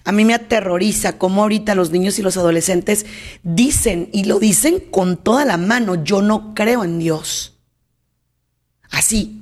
A 0.03 0.11
mí 0.11 0.25
me 0.25 0.33
aterroriza 0.33 1.17
cómo 1.17 1.43
ahorita 1.43 1.75
los 1.75 1.91
niños 1.91 2.19
y 2.19 2.21
los 2.21 2.35
adolescentes 2.35 3.05
dicen 3.43 4.09
y 4.11 4.25
lo 4.25 4.39
dicen 4.39 4.79
con 4.79 5.17
toda 5.17 5.45
la 5.45 5.57
mano, 5.57 6.03
yo 6.03 6.21
no 6.21 6.53
creo 6.53 6.83
en 6.83 6.99
Dios. 6.99 7.57
Así. 8.89 9.41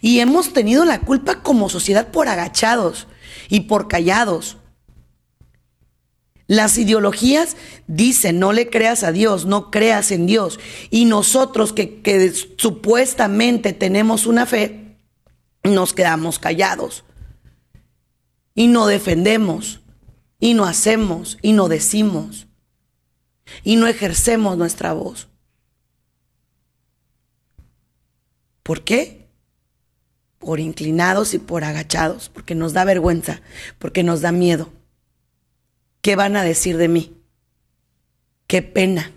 Y 0.00 0.20
hemos 0.20 0.52
tenido 0.52 0.84
la 0.84 1.00
culpa 1.00 1.42
como 1.42 1.68
sociedad 1.68 2.08
por 2.08 2.28
agachados 2.28 3.06
y 3.48 3.60
por 3.60 3.88
callados. 3.88 4.56
Las 6.46 6.76
ideologías 6.76 7.56
dicen, 7.86 8.38
no 8.38 8.52
le 8.52 8.68
creas 8.68 9.04
a 9.04 9.12
Dios, 9.12 9.46
no 9.46 9.70
creas 9.70 10.10
en 10.10 10.26
Dios. 10.26 10.58
Y 10.90 11.04
nosotros 11.04 11.72
que, 11.72 12.32
supuestamente 12.56 13.72
tenemos 13.72 14.26
una 14.26 14.46
fe, 14.46 14.96
nos 15.62 15.92
quedamos 15.92 16.38
callados. 16.38 17.04
Y 18.54 18.66
no 18.66 18.86
defendemos, 18.86 19.80
y 20.38 20.54
no 20.54 20.64
hacemos, 20.64 21.38
y 21.40 21.52
no 21.52 21.68
decimos, 21.68 22.48
y 23.62 23.76
no 23.76 23.86
ejercemos 23.86 24.58
nuestra 24.58 24.92
voz. 24.92 25.28
¿Por 28.62 28.84
qué? 28.84 29.28
Por 30.38 30.60
inclinados 30.60 31.34
y 31.34 31.38
por 31.38 31.64
agachados, 31.64 32.28
porque 32.28 32.54
nos 32.54 32.72
da 32.72 32.84
vergüenza, 32.84 33.40
porque 33.78 34.02
nos 34.02 34.20
da 34.20 34.32
miedo. 34.32 34.70
¿Qué 36.02 36.16
van 36.16 36.36
a 36.36 36.42
decir 36.42 36.76
de 36.78 36.88
mí? 36.88 37.16
Qué 38.48 38.60
pena. 38.60 39.12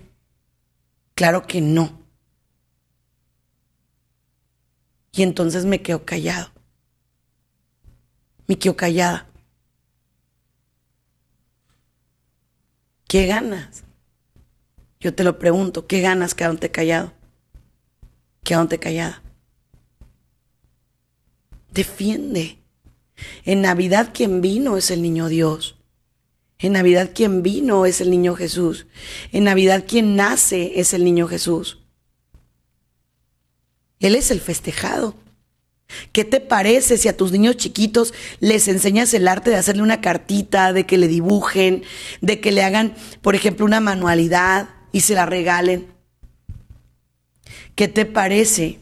Claro 1.15 1.47
que 1.47 1.59
no. 1.59 1.99
Y 5.11 5.23
entonces 5.23 5.65
me 5.65 5.81
quedo 5.81 6.05
callado. 6.05 6.51
Me 8.47 8.59
quedo 8.59 8.75
callada. 8.75 9.27
¿Qué 13.07 13.25
ganas? 13.25 13.83
Yo 14.99 15.15
te 15.15 15.23
lo 15.23 15.39
pregunto, 15.39 15.87
¿qué 15.87 16.01
ganas 16.01 16.35
quedándote 16.35 16.69
callado? 16.69 17.13
Quedándote 18.43 18.79
callada. 18.79 19.23
Defiende. 21.71 22.59
En 23.43 23.61
Navidad 23.61 24.11
quien 24.13 24.41
vino 24.41 24.77
es 24.77 24.91
el 24.91 25.01
niño 25.01 25.29
Dios. 25.29 25.77
En 26.59 26.73
Navidad 26.73 27.11
quien 27.13 27.43
vino 27.43 27.85
es 27.85 28.01
el 28.01 28.09
niño 28.09 28.35
Jesús. 28.35 28.87
En 29.31 29.43
Navidad 29.43 29.85
quien 29.87 30.15
nace 30.15 30.79
es 30.79 30.93
el 30.93 31.03
niño 31.03 31.27
Jesús. 31.27 31.79
Él 33.99 34.15
es 34.15 34.31
el 34.31 34.39
festejado. 34.39 35.15
¿Qué 36.11 36.25
te 36.25 36.39
parece 36.39 36.97
si 36.97 37.07
a 37.07 37.15
tus 37.15 37.31
niños 37.31 37.57
chiquitos 37.57 38.13
les 38.39 38.67
enseñas 38.67 39.13
el 39.13 39.27
arte 39.27 39.51
de 39.51 39.57
hacerle 39.57 39.83
una 39.83 40.01
cartita, 40.01 40.73
de 40.73 40.85
que 40.85 40.97
le 40.97 41.07
dibujen, 41.07 41.83
de 42.21 42.39
que 42.39 42.51
le 42.51 42.63
hagan, 42.63 42.95
por 43.21 43.35
ejemplo, 43.35 43.65
una 43.65 43.81
manualidad 43.81 44.69
y 44.91 45.01
se 45.01 45.13
la 45.13 45.25
regalen? 45.25 45.87
¿Qué 47.75 47.87
te 47.87 48.05
parece 48.05 48.79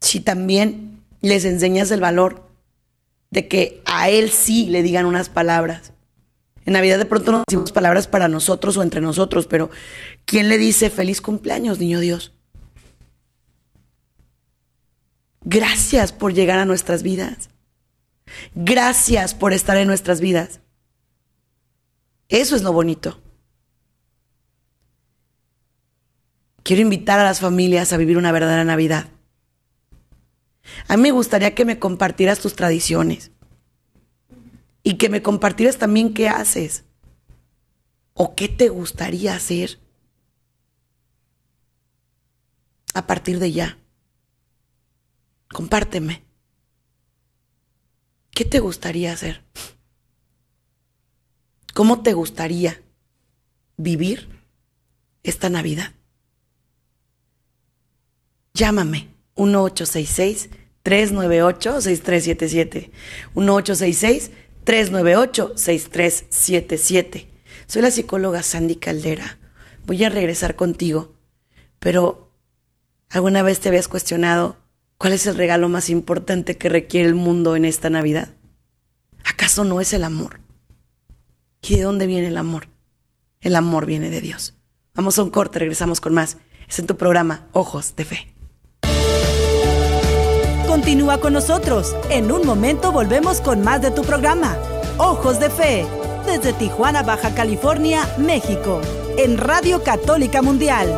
si 0.00 0.20
también 0.20 1.02
les 1.20 1.44
enseñas 1.44 1.90
el 1.90 2.00
valor 2.00 2.48
de 3.30 3.48
que 3.48 3.82
a 3.86 4.10
él 4.10 4.30
sí 4.30 4.66
le 4.66 4.82
digan 4.82 5.06
unas 5.06 5.30
palabras? 5.30 5.93
En 6.64 6.72
Navidad 6.72 6.98
de 6.98 7.04
pronto 7.04 7.32
no 7.32 7.42
decimos 7.46 7.72
palabras 7.72 8.06
para 8.06 8.28
nosotros 8.28 8.76
o 8.76 8.82
entre 8.82 9.00
nosotros, 9.00 9.46
pero 9.46 9.70
¿quién 10.24 10.48
le 10.48 10.58
dice 10.58 10.90
feliz 10.90 11.20
cumpleaños, 11.20 11.78
niño 11.78 12.00
Dios? 12.00 12.32
Gracias 15.42 16.12
por 16.12 16.32
llegar 16.32 16.58
a 16.58 16.64
nuestras 16.64 17.02
vidas. 17.02 17.50
Gracias 18.54 19.34
por 19.34 19.52
estar 19.52 19.76
en 19.76 19.86
nuestras 19.86 20.20
vidas. 20.20 20.60
Eso 22.28 22.56
es 22.56 22.62
lo 22.62 22.72
bonito. 22.72 23.20
Quiero 26.62 26.80
invitar 26.80 27.20
a 27.20 27.24
las 27.24 27.40
familias 27.40 27.92
a 27.92 27.98
vivir 27.98 28.16
una 28.16 28.32
verdadera 28.32 28.64
Navidad. 28.64 29.08
A 30.88 30.96
mí 30.96 31.02
me 31.02 31.10
gustaría 31.10 31.54
que 31.54 31.66
me 31.66 31.78
compartieras 31.78 32.40
tus 32.40 32.56
tradiciones 32.56 33.32
y 34.84 34.98
que 34.98 35.08
me 35.08 35.22
compartieras 35.22 35.78
también 35.78 36.14
qué 36.14 36.28
haces 36.28 36.84
o 38.12 38.36
qué 38.36 38.48
te 38.48 38.68
gustaría 38.68 39.34
hacer 39.34 39.80
a 42.92 43.06
partir 43.08 43.40
de 43.40 43.50
ya. 43.50 43.78
Compárteme. 45.48 46.22
¿Qué 48.30 48.44
te 48.44 48.60
gustaría 48.60 49.12
hacer? 49.12 49.42
¿Cómo 51.72 52.02
te 52.02 52.12
gustaría 52.12 52.82
vivir 53.76 54.28
esta 55.22 55.48
Navidad? 55.48 55.92
Llámame 58.52 59.08
1866 59.36 60.50
398 60.82 61.80
6377 61.80 62.90
1866 63.34 64.30
398-6377. 64.64 67.26
Soy 67.66 67.82
la 67.82 67.90
psicóloga 67.90 68.42
Sandy 68.42 68.76
Caldera. 68.76 69.38
Voy 69.86 70.02
a 70.04 70.08
regresar 70.08 70.56
contigo, 70.56 71.12
pero 71.78 72.30
¿alguna 73.10 73.42
vez 73.42 73.60
te 73.60 73.68
habías 73.68 73.88
cuestionado 73.88 74.56
cuál 74.98 75.12
es 75.12 75.26
el 75.26 75.36
regalo 75.36 75.68
más 75.68 75.90
importante 75.90 76.56
que 76.56 76.68
requiere 76.68 77.08
el 77.08 77.14
mundo 77.14 77.56
en 77.56 77.64
esta 77.64 77.90
Navidad? 77.90 78.30
¿Acaso 79.24 79.64
no 79.64 79.80
es 79.80 79.92
el 79.92 80.04
amor? 80.04 80.40
¿Y 81.62 81.76
de 81.76 81.82
dónde 81.82 82.06
viene 82.06 82.28
el 82.28 82.36
amor? 82.36 82.68
El 83.40 83.56
amor 83.56 83.86
viene 83.86 84.10
de 84.10 84.20
Dios. 84.20 84.54
Vamos 84.94 85.18
a 85.18 85.22
un 85.22 85.30
corte, 85.30 85.58
regresamos 85.58 86.00
con 86.00 86.14
más. 86.14 86.38
Es 86.68 86.78
en 86.78 86.86
tu 86.86 86.96
programa 86.96 87.48
Ojos 87.52 87.96
de 87.96 88.04
Fe. 88.04 88.33
Continúa 90.74 91.18
con 91.18 91.34
nosotros. 91.34 91.94
En 92.10 92.32
un 92.32 92.44
momento 92.44 92.90
volvemos 92.90 93.40
con 93.40 93.62
más 93.62 93.80
de 93.80 93.92
tu 93.92 94.02
programa, 94.02 94.56
Ojos 94.98 95.38
de 95.38 95.48
Fe, 95.48 95.86
desde 96.26 96.52
Tijuana, 96.52 97.04
Baja 97.04 97.32
California, 97.32 98.02
México, 98.18 98.80
en 99.16 99.38
Radio 99.38 99.84
Católica 99.84 100.42
Mundial. 100.42 100.88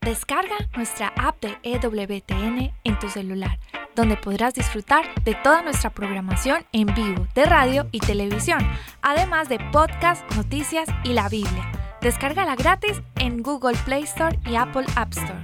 Descarga 0.00 0.54
nuestra 0.76 1.12
app 1.16 1.42
de 1.42 1.58
EWTN 1.64 2.72
en 2.84 2.98
tu 3.00 3.08
celular, 3.08 3.58
donde 3.96 4.16
podrás 4.16 4.54
disfrutar 4.54 5.04
de 5.24 5.34
toda 5.34 5.62
nuestra 5.62 5.90
programación 5.90 6.64
en 6.70 6.94
vivo 6.94 7.26
de 7.34 7.44
radio 7.44 7.88
y 7.90 7.98
televisión, 7.98 8.60
además 9.02 9.48
de 9.48 9.58
podcast, 9.72 10.22
noticias 10.36 10.88
y 11.02 11.12
la 11.12 11.28
Biblia. 11.28 11.83
Descárgala 12.04 12.54
gratis 12.54 13.00
en 13.18 13.42
Google 13.42 13.78
Play 13.86 14.02
Store 14.02 14.38
y 14.44 14.56
Apple 14.56 14.84
App 14.94 15.10
Store. 15.12 15.40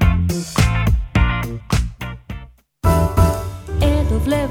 EWTN, 3.81 4.51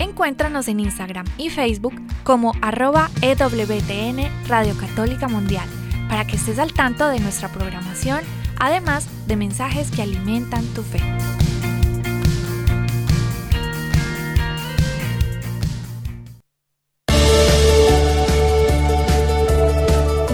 Encuéntranos 0.00 0.66
en 0.68 0.80
Instagram 0.80 1.26
y 1.36 1.50
Facebook 1.50 1.92
como 2.24 2.54
arroba 2.62 3.10
EWTN 3.20 4.48
Radio 4.48 4.74
Católica 4.78 5.28
Mundial 5.28 5.68
para 6.08 6.24
que 6.24 6.36
estés 6.36 6.58
al 6.58 6.72
tanto 6.72 7.06
de 7.08 7.20
nuestra 7.20 7.48
programación, 7.48 8.20
además 8.58 9.06
de 9.26 9.36
mensajes 9.36 9.90
que 9.90 10.00
alimentan 10.00 10.64
tu 10.68 10.82
fe. 10.82 11.00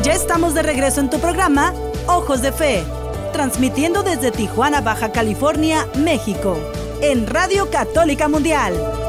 Ya 0.04 0.12
estamos 0.12 0.54
de 0.54 0.62
regreso 0.62 1.00
en 1.00 1.10
tu 1.10 1.18
programa 1.18 1.74
Ojos 2.06 2.40
de 2.40 2.52
Fe, 2.52 2.84
transmitiendo 3.32 4.04
desde 4.04 4.30
Tijuana, 4.30 4.80
Baja 4.80 5.10
California, 5.10 5.88
México, 5.98 6.56
en 7.02 7.26
Radio 7.26 7.68
Católica 7.68 8.28
Mundial. 8.28 9.05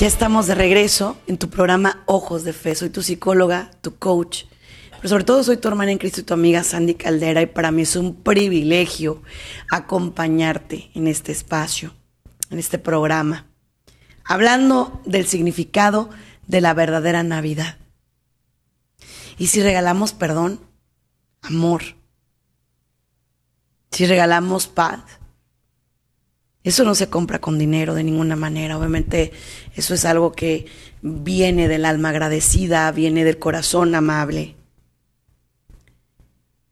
Ya 0.00 0.06
estamos 0.06 0.46
de 0.46 0.54
regreso 0.54 1.18
en 1.26 1.36
tu 1.36 1.50
programa 1.50 2.02
Ojos 2.06 2.42
de 2.42 2.54
Fe. 2.54 2.74
Soy 2.74 2.88
tu 2.88 3.02
psicóloga, 3.02 3.70
tu 3.82 3.96
coach, 3.96 4.44
pero 4.96 5.10
sobre 5.10 5.24
todo 5.24 5.44
soy 5.44 5.58
tu 5.58 5.68
hermana 5.68 5.92
en 5.92 5.98
Cristo 5.98 6.22
y 6.22 6.24
tu 6.24 6.32
amiga 6.32 6.64
Sandy 6.64 6.94
Caldera 6.94 7.42
y 7.42 7.46
para 7.46 7.70
mí 7.70 7.82
es 7.82 7.96
un 7.96 8.14
privilegio 8.14 9.20
acompañarte 9.70 10.90
en 10.94 11.06
este 11.06 11.32
espacio, 11.32 11.92
en 12.48 12.58
este 12.58 12.78
programa, 12.78 13.44
hablando 14.24 15.02
del 15.04 15.26
significado 15.26 16.08
de 16.46 16.62
la 16.62 16.72
verdadera 16.72 17.22
Navidad. 17.22 17.76
Y 19.36 19.48
si 19.48 19.62
regalamos 19.62 20.14
perdón, 20.14 20.60
amor, 21.42 21.82
si 23.90 24.06
regalamos 24.06 24.66
paz, 24.66 25.00
eso 26.62 26.84
no 26.84 26.94
se 26.94 27.08
compra 27.08 27.40
con 27.40 27.58
dinero 27.58 27.94
de 27.94 28.04
ninguna 28.04 28.36
manera. 28.36 28.76
Obviamente 28.76 29.32
eso 29.74 29.94
es 29.94 30.04
algo 30.04 30.32
que 30.32 30.66
viene 31.00 31.68
del 31.68 31.84
alma 31.84 32.10
agradecida, 32.10 32.90
viene 32.92 33.24
del 33.24 33.38
corazón 33.38 33.94
amable. 33.94 34.56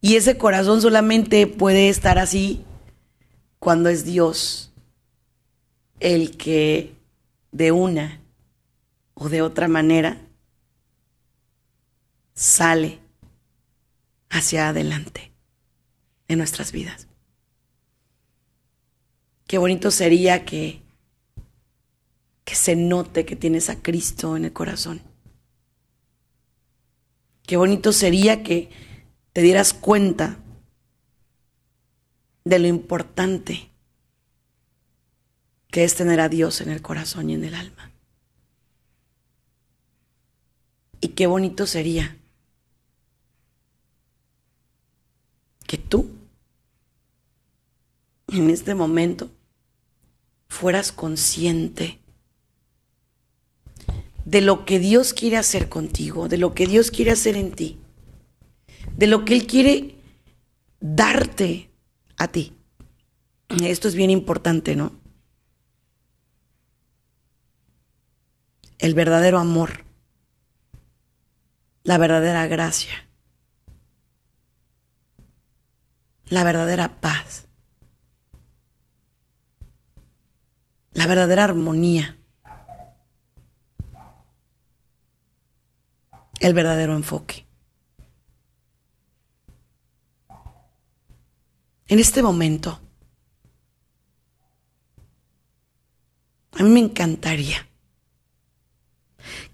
Y 0.01 0.15
ese 0.15 0.37
corazón 0.37 0.81
solamente 0.81 1.47
puede 1.47 1.89
estar 1.89 2.19
así 2.19 2.63
cuando 3.57 3.89
es 3.89 4.05
Dios 4.05 4.71
el 5.99 6.37
que 6.37 6.93
de 7.51 7.71
una 7.71 8.21
o 9.15 9.27
de 9.27 9.41
otra 9.41 9.67
manera 9.67 10.21
sale 12.33 12.99
hacia 14.29 14.69
adelante 14.69 15.33
en 16.29 16.37
nuestras 16.37 16.71
vidas. 16.71 17.08
Qué 19.49 19.57
bonito 19.57 19.89
sería 19.89 20.45
que, 20.45 20.79
que 22.45 22.53
se 22.53 22.75
note 22.75 23.25
que 23.25 23.35
tienes 23.35 23.71
a 23.71 23.81
Cristo 23.81 24.37
en 24.37 24.45
el 24.45 24.53
corazón. 24.53 25.01
Qué 27.47 27.57
bonito 27.57 27.91
sería 27.91 28.43
que 28.43 28.69
te 29.33 29.41
dieras 29.41 29.73
cuenta 29.73 30.37
de 32.43 32.59
lo 32.59 32.67
importante 32.67 33.71
que 35.71 35.83
es 35.83 35.95
tener 35.95 36.19
a 36.19 36.29
Dios 36.29 36.61
en 36.61 36.69
el 36.69 36.83
corazón 36.83 37.31
y 37.31 37.33
en 37.33 37.43
el 37.43 37.55
alma. 37.55 37.91
Y 41.01 41.07
qué 41.07 41.25
bonito 41.25 41.65
sería 41.65 42.15
que 45.65 45.79
tú, 45.79 46.07
en 48.27 48.51
este 48.51 48.75
momento, 48.75 49.31
fueras 50.49 50.91
consciente 50.91 51.99
de 54.25 54.41
lo 54.41 54.65
que 54.65 54.79
Dios 54.79 55.13
quiere 55.13 55.37
hacer 55.37 55.69
contigo, 55.69 56.27
de 56.27 56.37
lo 56.37 56.53
que 56.53 56.67
Dios 56.67 56.91
quiere 56.91 57.11
hacer 57.11 57.35
en 57.35 57.51
ti, 57.51 57.79
de 58.95 59.07
lo 59.07 59.25
que 59.25 59.33
Él 59.33 59.47
quiere 59.47 59.95
darte 60.79 61.71
a 62.17 62.27
ti. 62.27 62.53
Esto 63.63 63.87
es 63.87 63.95
bien 63.95 64.11
importante, 64.11 64.75
¿no? 64.75 64.91
El 68.77 68.93
verdadero 68.93 69.39
amor, 69.39 69.83
la 71.83 71.97
verdadera 71.97 72.45
gracia, 72.47 73.07
la 76.27 76.43
verdadera 76.43 77.01
paz. 77.01 77.48
La 80.99 81.07
verdadera 81.07 81.45
armonía, 81.45 82.17
el 86.41 86.53
verdadero 86.53 86.93
enfoque. 86.93 87.47
En 91.87 91.99
este 91.99 92.21
momento, 92.21 92.81
a 96.57 96.63
mí 96.63 96.69
me 96.69 96.81
encantaría 96.81 97.65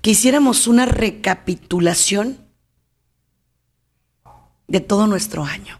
que 0.01 0.09
hiciéramos 0.09 0.65
una 0.65 0.87
recapitulación 0.87 2.39
de 4.67 4.79
todo 4.79 5.05
nuestro 5.05 5.43
año. 5.43 5.79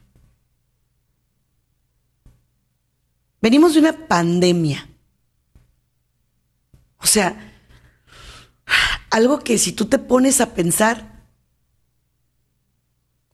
Venimos 3.41 3.73
de 3.73 3.79
una 3.79 4.07
pandemia 4.07 4.91
o 7.05 7.07
sea, 7.07 7.37
algo 9.11 9.37
que 9.41 9.59
si 9.59 9.73
tú 9.73 9.85
te 9.85 9.99
pones 9.99 10.41
a 10.41 10.55
pensar, 10.55 11.23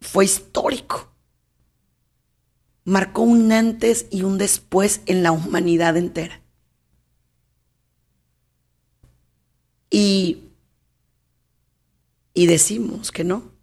fue 0.02 0.26
histórico. 0.26 1.10
Marcó 2.84 3.22
un 3.22 3.50
antes 3.54 4.08
y 4.12 4.24
un 4.24 4.38
después 4.38 5.00
en 5.06 5.24
la 5.24 5.32
humanidad 5.32 5.96
entera. 5.96 6.42
Y, 9.90 10.50
y 12.34 12.48
decimos 12.48 13.10
que 13.14 13.24
no. 13.24 13.54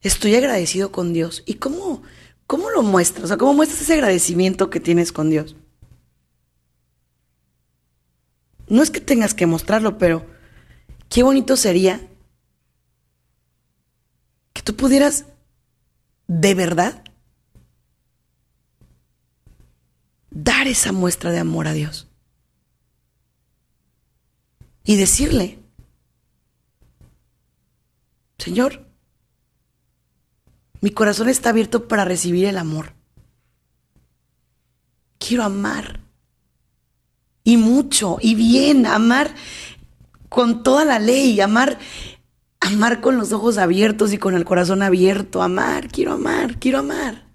Estoy 0.00 0.34
agradecido 0.34 0.92
con 0.92 1.12
Dios. 1.12 1.42
¿Y 1.44 1.56
cómo, 1.56 2.02
cómo 2.46 2.70
lo 2.70 2.82
muestras? 2.82 3.24
O 3.24 3.28
sea, 3.28 3.36
¿cómo 3.36 3.52
muestras 3.52 3.82
ese 3.82 3.92
agradecimiento 3.92 4.70
que 4.70 4.80
tienes 4.80 5.12
con 5.12 5.28
Dios? 5.28 5.56
No 8.72 8.82
es 8.82 8.90
que 8.90 9.02
tengas 9.02 9.34
que 9.34 9.44
mostrarlo, 9.44 9.98
pero 9.98 10.24
qué 11.10 11.22
bonito 11.22 11.58
sería 11.58 12.08
que 14.54 14.62
tú 14.62 14.74
pudieras 14.74 15.26
de 16.26 16.54
verdad 16.54 17.04
dar 20.30 20.68
esa 20.68 20.90
muestra 20.90 21.30
de 21.30 21.38
amor 21.38 21.68
a 21.68 21.74
Dios. 21.74 22.08
Y 24.84 24.96
decirle, 24.96 25.58
Señor, 28.38 28.88
mi 30.80 30.92
corazón 30.92 31.28
está 31.28 31.50
abierto 31.50 31.88
para 31.88 32.06
recibir 32.06 32.46
el 32.46 32.56
amor. 32.56 32.94
Quiero 35.18 35.42
amar 35.42 36.01
y 37.44 37.56
mucho 37.56 38.18
y 38.20 38.34
bien, 38.34 38.86
amar 38.86 39.34
con 40.28 40.62
toda 40.62 40.84
la 40.84 40.98
ley, 40.98 41.40
amar 41.40 41.78
amar 42.62 43.00
con 43.00 43.16
los 43.16 43.32
ojos 43.32 43.58
abiertos 43.58 44.12
y 44.12 44.18
con 44.18 44.34
el 44.34 44.44
corazón 44.44 44.82
abierto, 44.82 45.42
amar, 45.42 45.88
quiero 45.88 46.12
amar, 46.12 46.58
quiero 46.58 46.78
amar. 46.78 47.26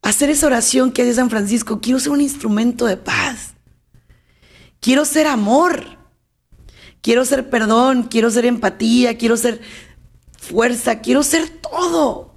Hacer 0.00 0.30
esa 0.30 0.46
oración 0.46 0.90
que 0.90 1.02
hace 1.02 1.14
San 1.14 1.30
Francisco, 1.30 1.80
quiero 1.80 2.00
ser 2.00 2.12
un 2.12 2.20
instrumento 2.20 2.86
de 2.86 2.96
paz. 2.96 3.54
Quiero 4.80 5.04
ser 5.04 5.26
amor. 5.26 5.98
Quiero 7.02 7.24
ser 7.24 7.50
perdón, 7.50 8.04
quiero 8.04 8.30
ser 8.30 8.46
empatía, 8.46 9.18
quiero 9.18 9.36
ser 9.36 9.60
fuerza, 10.38 11.00
quiero 11.00 11.22
ser 11.22 11.48
todo. 11.48 12.34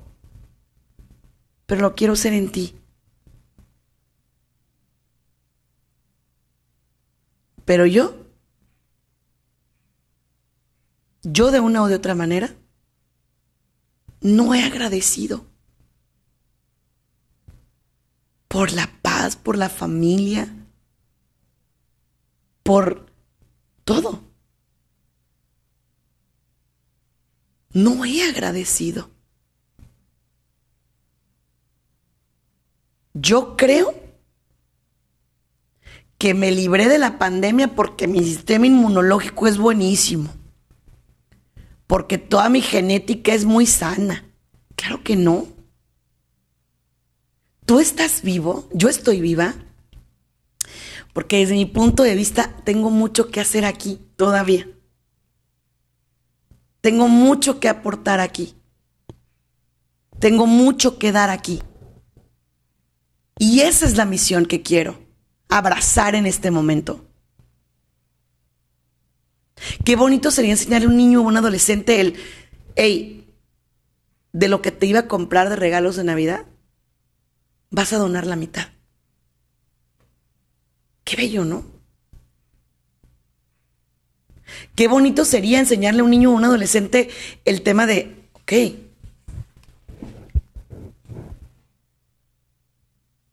Pero 1.65 1.81
lo 1.81 1.95
quiero 1.95 2.15
ser 2.15 2.33
en 2.33 2.51
ti. 2.51 2.75
Pero 7.65 7.87
yo, 7.87 8.15
yo 11.23 11.51
de 11.51 11.59
una 11.59 11.81
o 11.83 11.87
de 11.87 11.95
otra 11.95 12.13
manera, 12.13 12.55
no 14.21 14.53
he 14.53 14.63
agradecido 14.63 15.45
por 18.47 18.71
la 18.71 18.89
paz, 19.01 19.35
por 19.35 19.57
la 19.57 19.69
familia, 19.69 20.47
por 22.63 23.11
todo. 23.83 24.23
No 27.73 28.05
he 28.05 28.23
agradecido. 28.23 29.09
Yo 33.13 33.57
creo 33.57 34.04
que 36.17 36.33
me 36.33 36.51
libré 36.51 36.87
de 36.87 36.97
la 36.97 37.17
pandemia 37.17 37.75
porque 37.75 38.07
mi 38.07 38.19
sistema 38.23 38.67
inmunológico 38.67 39.47
es 39.47 39.57
buenísimo. 39.57 40.29
Porque 41.87 42.17
toda 42.17 42.49
mi 42.49 42.61
genética 42.61 43.33
es 43.33 43.45
muy 43.45 43.65
sana. 43.65 44.25
Claro 44.75 45.03
que 45.03 45.15
no. 45.15 45.47
¿Tú 47.65 47.79
estás 47.79 48.21
vivo? 48.21 48.69
¿Yo 48.73 48.89
estoy 48.89 49.21
viva? 49.21 49.55
Porque 51.13 51.37
desde 51.37 51.55
mi 51.55 51.65
punto 51.65 52.03
de 52.03 52.15
vista 52.15 52.55
tengo 52.63 52.89
mucho 52.89 53.29
que 53.29 53.39
hacer 53.39 53.65
aquí 53.65 53.99
todavía. 54.15 54.67
Tengo 56.81 57.07
mucho 57.07 57.59
que 57.59 57.69
aportar 57.69 58.19
aquí. 58.19 58.55
Tengo 60.19 60.45
mucho 60.45 60.97
que 60.97 61.11
dar 61.11 61.29
aquí. 61.29 61.61
Y 63.37 63.61
esa 63.61 63.85
es 63.85 63.97
la 63.97 64.05
misión 64.05 64.45
que 64.45 64.61
quiero 64.61 65.04
abrazar 65.49 66.15
en 66.15 66.25
este 66.25 66.51
momento. 66.51 67.05
Qué 69.83 69.95
bonito 69.95 70.31
sería 70.31 70.51
enseñarle 70.51 70.87
a 70.87 70.89
un 70.89 70.97
niño 70.97 71.21
o 71.21 71.23
un 71.23 71.37
adolescente 71.37 72.01
el, 72.01 72.15
hey, 72.75 73.33
de 74.33 74.47
lo 74.47 74.61
que 74.61 74.71
te 74.71 74.85
iba 74.85 75.01
a 75.01 75.07
comprar 75.07 75.49
de 75.49 75.55
regalos 75.55 75.95
de 75.95 76.03
Navidad, 76.03 76.45
vas 77.69 77.93
a 77.93 77.97
donar 77.97 78.27
la 78.27 78.35
mitad. 78.35 78.67
Qué 81.03 81.15
bello, 81.15 81.45
¿no? 81.45 81.65
Qué 84.75 84.87
bonito 84.87 85.23
sería 85.25 85.59
enseñarle 85.59 86.01
a 86.01 86.03
un 86.03 86.11
niño 86.11 86.31
o 86.31 86.35
un 86.35 86.43
adolescente 86.43 87.09
el 87.45 87.61
tema 87.61 87.85
de, 87.85 88.27
ok, 88.33 88.53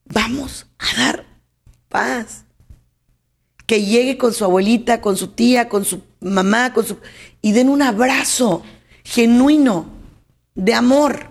vamos 0.05 0.67
a 0.79 0.97
dar 0.97 1.32
paz. 1.93 2.47
Que 3.67 3.85
llegue 3.85 4.19
con 4.19 4.33
su 4.33 4.45
abuelita, 4.45 5.01
con 5.01 5.17
su 5.17 5.29
tía, 5.29 5.69
con 5.69 5.85
su 5.85 6.03
mamá, 6.21 6.73
con 6.73 6.85
su... 6.85 6.99
y 7.41 7.53
den 7.53 7.69
un 7.69 7.83
abrazo 7.83 8.65
genuino 9.05 9.87
de 10.55 10.75
amor. 10.75 11.31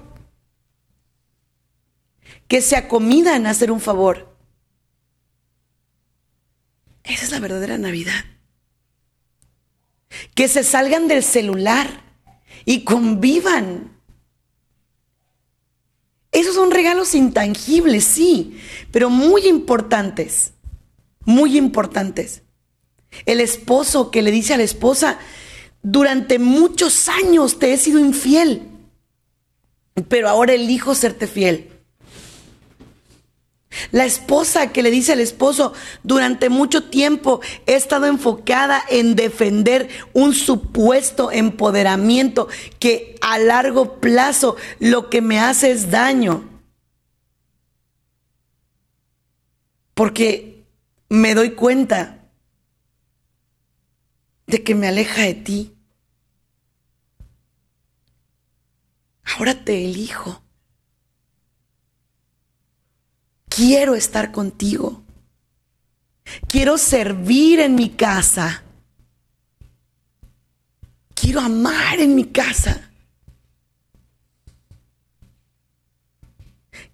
Que 2.48 2.62
se 2.62 2.78
acomidan 2.78 3.46
a 3.46 3.50
hacer 3.50 3.72
un 3.72 3.82
favor. 3.82 4.34
Esa 7.04 7.26
es 7.26 7.32
la 7.32 7.40
verdadera 7.40 7.78
Navidad. 7.78 8.24
Que 10.36 10.48
se 10.48 10.64
salgan 10.64 11.08
del 11.08 11.24
celular 11.24 11.88
y 12.66 12.84
convivan. 12.84 13.98
Esos 16.32 16.56
son 16.56 16.72
regalos 16.72 17.14
intangibles, 17.14 18.06
sí, 18.06 18.58
pero 18.92 19.10
muy 19.10 19.48
importantes, 19.48 20.54
muy 21.26 21.58
importantes. 21.58 22.44
El 23.26 23.42
esposo 23.42 24.12
que 24.12 24.22
le 24.22 24.32
dice 24.32 24.54
a 24.54 24.58
la 24.58 24.64
esposa, 24.64 25.20
durante 25.84 26.40
muchos 26.40 27.10
años 27.10 27.60
te 27.60 27.74
he 27.74 27.78
sido 27.78 28.00
infiel, 28.00 28.64
pero 30.08 30.30
ahora 30.30 30.54
elijo 30.54 30.96
serte 30.96 31.28
fiel. 31.28 31.71
La 33.92 34.06
esposa 34.06 34.72
que 34.72 34.84
le 34.84 34.92
dice 34.92 35.14
al 35.14 35.22
esposo, 35.22 35.74
durante 36.04 36.50
mucho 36.50 36.90
tiempo 36.90 37.42
he 37.66 37.76
estado 37.76 38.06
enfocada 38.06 38.84
en 38.90 39.16
defender 39.16 39.90
un 40.14 40.34
supuesto 40.34 41.32
empoderamiento 41.32 42.48
que 42.80 43.16
a 43.22 43.38
largo 43.40 44.00
plazo 44.00 44.58
lo 44.80 45.10
que 45.10 45.22
me 45.22 45.40
hace 45.40 45.72
es 45.72 45.90
daño. 45.90 46.50
Porque 49.94 50.66
me 51.10 51.34
doy 51.34 51.52
cuenta 51.52 52.30
de 54.48 54.64
que 54.64 54.76
me 54.76 54.88
aleja 54.88 55.22
de 55.22 55.34
ti. 55.34 55.78
Ahora 59.24 59.64
te 59.64 59.86
elijo. 59.86 60.44
Quiero 63.54 63.96
estar 63.96 64.32
contigo. 64.32 65.04
Quiero 66.48 66.78
servir 66.78 67.60
en 67.60 67.76
mi 67.76 67.90
casa. 67.90 68.64
Quiero 71.14 71.42
amar 71.42 72.00
en 72.00 72.16
mi 72.16 72.26
casa. 72.26 72.90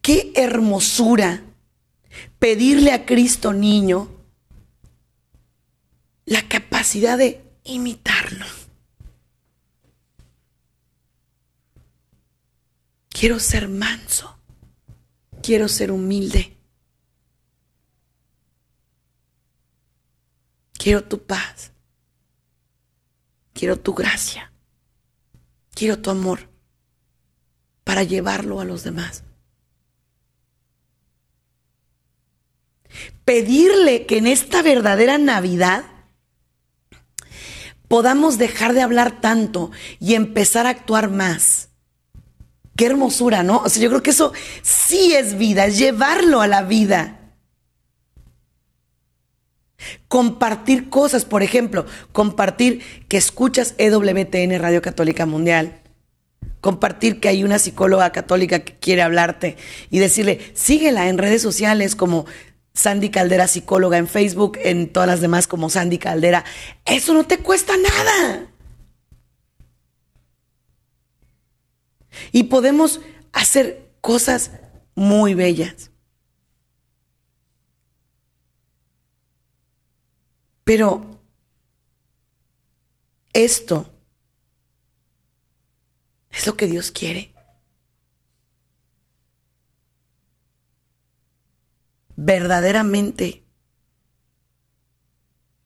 Qué 0.02 0.32
hermosura 0.36 1.44
pedirle 2.40 2.92
a 2.92 3.06
Cristo 3.06 3.54
niño 3.54 4.10
la 6.26 6.48
capacidad 6.48 7.18
de 7.18 7.42
imitarlo. 7.66 8.46
Quiero 13.10 13.40
ser 13.40 13.68
manso. 13.68 14.37
Quiero 15.48 15.70
ser 15.70 15.94
humilde. 15.94 16.58
Quiero 20.74 21.06
tu 21.06 21.24
paz. 21.24 21.72
Quiero 23.54 23.80
tu 23.80 23.94
gracia. 23.94 24.52
Quiero 25.74 26.00
tu 26.00 26.10
amor 26.10 26.50
para 27.86 28.04
llevarlo 28.04 28.60
a 28.60 28.66
los 28.66 28.84
demás. 28.84 29.24
Pedirle 33.24 34.06
que 34.06 34.18
en 34.18 34.28
esta 34.28 34.62
verdadera 34.62 35.18
Navidad 35.18 35.86
podamos 37.88 38.38
dejar 38.38 38.74
de 38.74 38.82
hablar 38.82 39.22
tanto 39.22 39.72
y 40.02 40.16
empezar 40.16 40.66
a 40.66 40.72
actuar 40.72 41.10
más 41.10 41.67
Qué 42.78 42.86
hermosura, 42.86 43.42
¿no? 43.42 43.64
O 43.66 43.70
sea, 43.70 43.82
yo 43.82 43.90
creo 43.90 44.04
que 44.04 44.12
eso 44.12 44.34
sí 44.62 45.16
es 45.16 45.38
vida, 45.38 45.68
llevarlo 45.68 46.42
a 46.42 46.48
la 46.48 46.62
vida. 46.62 47.20
Compartir 50.08 50.90
cosas, 50.90 51.26
por 51.26 51.42
ejemplo, 51.42 51.88
compartir 52.12 52.84
que 53.08 53.18
escuchas 53.18 53.74
EWTN 53.80 54.60
Radio 54.60 54.84
Católica 54.84 55.26
Mundial. 55.26 55.82
Compartir 56.62 57.20
que 57.20 57.30
hay 57.30 57.44
una 57.44 57.58
psicóloga 57.58 58.12
católica 58.12 58.60
que 58.60 58.78
quiere 58.78 59.02
hablarte 59.02 59.58
y 59.90 59.98
decirle, 59.98 60.40
síguela 60.54 61.10
en 61.10 61.18
redes 61.18 61.42
sociales 61.42 61.96
como 61.96 62.26
Sandy 62.76 63.10
Caldera 63.10 63.48
Psicóloga 63.48 63.98
en 63.98 64.08
Facebook, 64.08 64.60
en 64.62 64.94
todas 64.94 65.08
las 65.08 65.20
demás 65.20 65.48
como 65.48 65.72
Sandy 65.72 65.98
Caldera. 65.98 66.46
Eso 66.86 67.16
no 67.16 67.26
te 67.26 67.40
cuesta 67.40 67.74
nada. 67.76 68.52
Y 72.32 72.44
podemos 72.44 73.02
hacer 73.34 73.92
cosas 74.02 74.52
muy 74.96 75.34
bellas. 75.34 75.92
Pero 80.64 81.22
esto 83.32 83.90
es 86.30 86.46
lo 86.46 86.58
que 86.58 86.68
Dios 86.68 86.92
quiere. 86.92 87.34
Verdaderamente, 92.16 93.46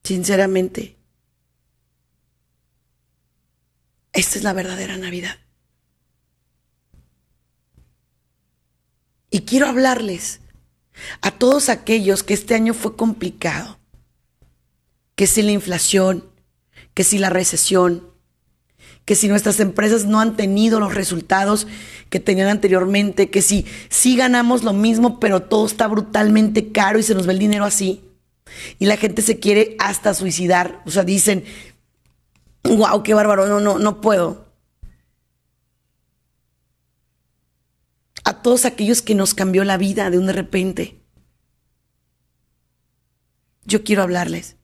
sinceramente, 0.03 0.97
esta 4.13 4.37
es 4.37 4.43
la 4.43 4.53
verdadera 4.53 4.97
Navidad. 4.97 5.39
Y 9.31 9.41
quiero 9.41 9.67
hablarles 9.67 10.41
a 11.21 11.31
todos 11.31 11.69
aquellos 11.69 12.21
que 12.21 12.33
este 12.33 12.53
año 12.53 12.73
fue 12.73 12.95
complicado, 12.95 13.79
que 15.15 15.25
si 15.25 15.41
la 15.41 15.51
inflación, 15.51 16.25
que 16.93 17.03
si 17.03 17.17
la 17.17 17.29
recesión, 17.29 18.11
que 19.05 19.15
si 19.15 19.29
nuestras 19.29 19.59
empresas 19.59 20.05
no 20.05 20.19
han 20.19 20.35
tenido 20.35 20.79
los 20.79 20.93
resultados 20.93 21.65
que 22.09 22.19
tenían 22.19 22.49
anteriormente, 22.49 23.29
que 23.29 23.41
si 23.41 23.65
sí 23.89 24.15
ganamos 24.15 24.63
lo 24.63 24.73
mismo, 24.73 25.19
pero 25.19 25.41
todo 25.41 25.65
está 25.65 25.87
brutalmente 25.87 26.71
caro 26.71 26.99
y 26.99 27.03
se 27.03 27.15
nos 27.15 27.25
ve 27.25 27.33
el 27.33 27.39
dinero 27.39 27.65
así. 27.65 28.03
Y 28.79 28.85
la 28.85 28.97
gente 28.97 29.21
se 29.21 29.39
quiere 29.39 29.75
hasta 29.79 30.13
suicidar. 30.13 30.81
O 30.85 30.91
sea, 30.91 31.03
dicen, 31.03 31.45
wow, 32.63 33.01
qué 33.01 33.13
bárbaro, 33.13 33.47
no, 33.47 33.61
no, 33.61 33.79
no 33.79 34.01
puedo. 34.01 34.50
A 38.23 38.41
todos 38.41 38.65
aquellos 38.65 39.01
que 39.01 39.15
nos 39.15 39.33
cambió 39.33 39.63
la 39.63 39.77
vida 39.77 40.09
de 40.09 40.17
un 40.17 40.27
de 40.27 40.33
repente. 40.33 41.01
Yo 43.63 43.83
quiero 43.83 44.03
hablarles. 44.03 44.57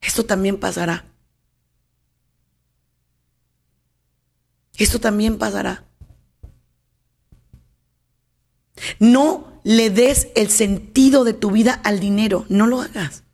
Esto 0.00 0.24
también 0.24 0.58
pasará. 0.58 1.04
Esto 4.78 5.00
también 5.00 5.38
pasará. 5.38 5.84
No 8.98 9.60
le 9.64 9.90
des 9.90 10.28
el 10.36 10.50
sentido 10.50 11.24
de 11.24 11.32
tu 11.32 11.50
vida 11.50 11.80
al 11.82 11.98
dinero, 11.98 12.46
no 12.48 12.66
lo 12.66 12.80
hagas. 12.80 13.24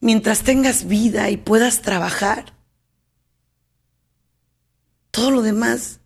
Mientras 0.00 0.42
tengas 0.42 0.86
vida 0.86 1.30
y 1.30 1.36
puedas 1.36 1.82
trabajar, 1.82 2.55
todo 5.16 5.30
lo 5.30 5.40
demás 5.40 6.00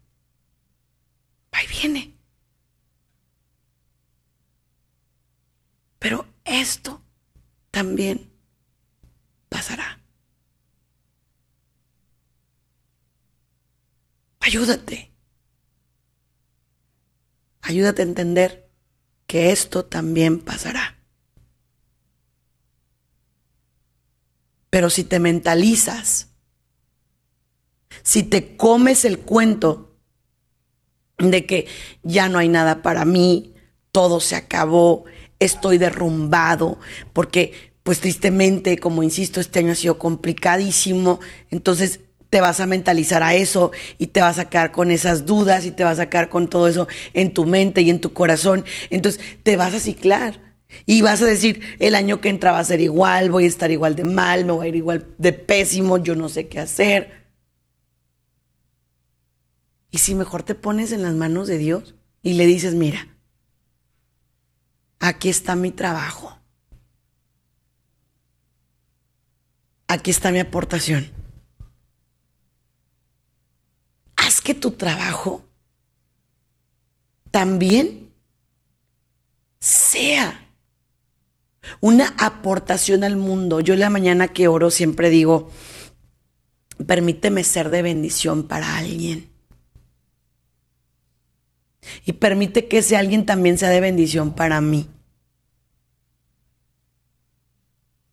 va 1.53 1.65
y 1.65 1.67
viene. 1.67 2.17
Pero 5.99 6.29
esto 6.45 7.03
también 7.73 8.33
pasará. 9.49 10.01
Ayúdate. 14.39 15.13
Ayúdate 17.63 18.03
a 18.03 18.05
entender 18.05 18.71
que 19.27 19.51
esto 19.51 19.87
también 19.87 20.39
pasará. 20.39 21.01
Pero 24.71 24.89
si 24.89 25.03
te 25.03 25.19
mentalizas, 25.19 26.30
si 28.03 28.23
te 28.23 28.57
comes 28.57 29.05
el 29.05 29.19
cuento 29.19 29.91
de 31.19 31.47
que 31.47 31.67
ya 32.03 32.29
no 32.29 32.39
hay 32.39 32.49
nada 32.49 32.83
para 32.83 33.05
mí, 33.05 33.55
todo 33.93 34.21
se 34.21 34.37
acabó, 34.37 35.05
estoy 35.39 35.79
derrumbado, 35.79 36.79
porque 37.13 37.71
pues 37.83 38.01
tristemente, 38.01 38.79
como 38.79 39.03
insisto, 39.03 39.41
este 39.41 39.59
año 39.61 39.73
ha 39.73 39.77
sido 39.77 39.99
complicadísimo, 39.99 41.21
entonces 41.51 42.01
te 42.29 42.41
vas 42.41 42.61
a 42.61 42.67
mentalizar 42.67 43.23
a 43.23 43.35
eso 43.35 43.73
y 43.99 44.09
te 44.09 44.21
vas 44.21 44.39
a 44.39 44.49
quedar 44.49 44.71
con 44.71 44.91
esas 44.91 45.27
dudas 45.27 45.67
y 45.67 45.73
te 45.73 45.83
vas 45.83 45.99
a 45.99 46.09
quedar 46.09 46.29
con 46.29 46.49
todo 46.49 46.69
eso 46.69 46.87
en 47.13 47.35
tu 47.35 47.45
mente 47.45 47.83
y 47.83 47.91
en 47.91 48.01
tu 48.01 48.13
corazón. 48.13 48.65
Entonces 48.91 49.21
te 49.43 49.57
vas 49.57 49.75
a 49.75 49.81
ciclar 49.81 50.41
y 50.87 51.03
vas 51.03 51.21
a 51.23 51.27
decir, 51.27 51.61
el 51.81 51.97
año 51.97 52.21
que 52.21 52.29
entra 52.29 52.53
va 52.53 52.61
a 52.61 52.65
ser 52.65 52.81
igual, 52.81 53.31
voy 53.31 53.45
a 53.45 53.49
estar 53.49 53.73
igual 53.73 53.97
de 53.97 54.05
mal, 54.05 54.45
me 54.45 54.53
voy 54.53 54.67
a 54.67 54.69
ir 54.69 54.77
igual 54.77 55.09
de 55.19 55.33
pésimo, 55.33 55.99
yo 55.99 56.15
no 56.15 56.29
sé 56.29 56.47
qué 56.47 56.61
hacer. 56.61 57.20
Y 59.91 59.99
si 59.99 60.15
mejor 60.15 60.43
te 60.43 60.55
pones 60.55 60.93
en 60.93 61.03
las 61.03 61.15
manos 61.15 61.49
de 61.49 61.59
Dios 61.59 61.95
y 62.23 62.35
le 62.35 62.47
dices, 62.47 62.75
mira, 62.75 63.09
aquí 64.99 65.29
está 65.29 65.57
mi 65.57 65.71
trabajo. 65.73 66.39
Aquí 69.89 70.11
está 70.11 70.31
mi 70.31 70.39
aportación. 70.39 71.11
Haz 74.17 74.41
que 74.41 74.55
tu 74.55 74.73
trabajo 74.73 75.45
también 77.33 78.13
sea 79.59 80.47
una 81.81 82.15
aportación 82.19 83.05
al 83.05 83.17
mundo. 83.17 83.61
Yo 83.61 83.75
la 83.77 83.91
mañana 83.91 84.29
que 84.29 84.49
oro 84.49 84.71
siempre 84.71 85.11
digo, 85.11 85.51
permíteme 86.87 87.45
ser 87.45 87.71
de 87.71 87.83
bendición 87.83 88.45
para 88.45 88.77
alguien. 88.77 89.30
Y 92.05 92.15
permite 92.15 92.69
que 92.69 92.79
ese 92.79 92.97
alguien 92.97 93.27
también 93.27 93.59
sea 93.59 93.71
de 93.71 93.81
bendición 93.81 94.35
para 94.35 94.61
mí. 94.61 94.89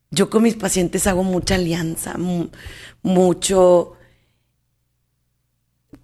Yo 0.09 0.29
con 0.29 0.43
mis 0.43 0.55
pacientes 0.55 1.05
hago 1.05 1.23
mucha 1.23 1.55
alianza, 1.55 2.15
mucho 3.01 3.97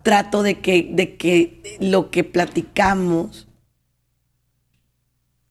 trato 0.04 0.44
de 0.44 0.60
que, 0.60 0.90
de 0.92 1.16
que 1.16 1.78
lo 1.80 2.12
que 2.12 2.24
platicamos 2.24 3.48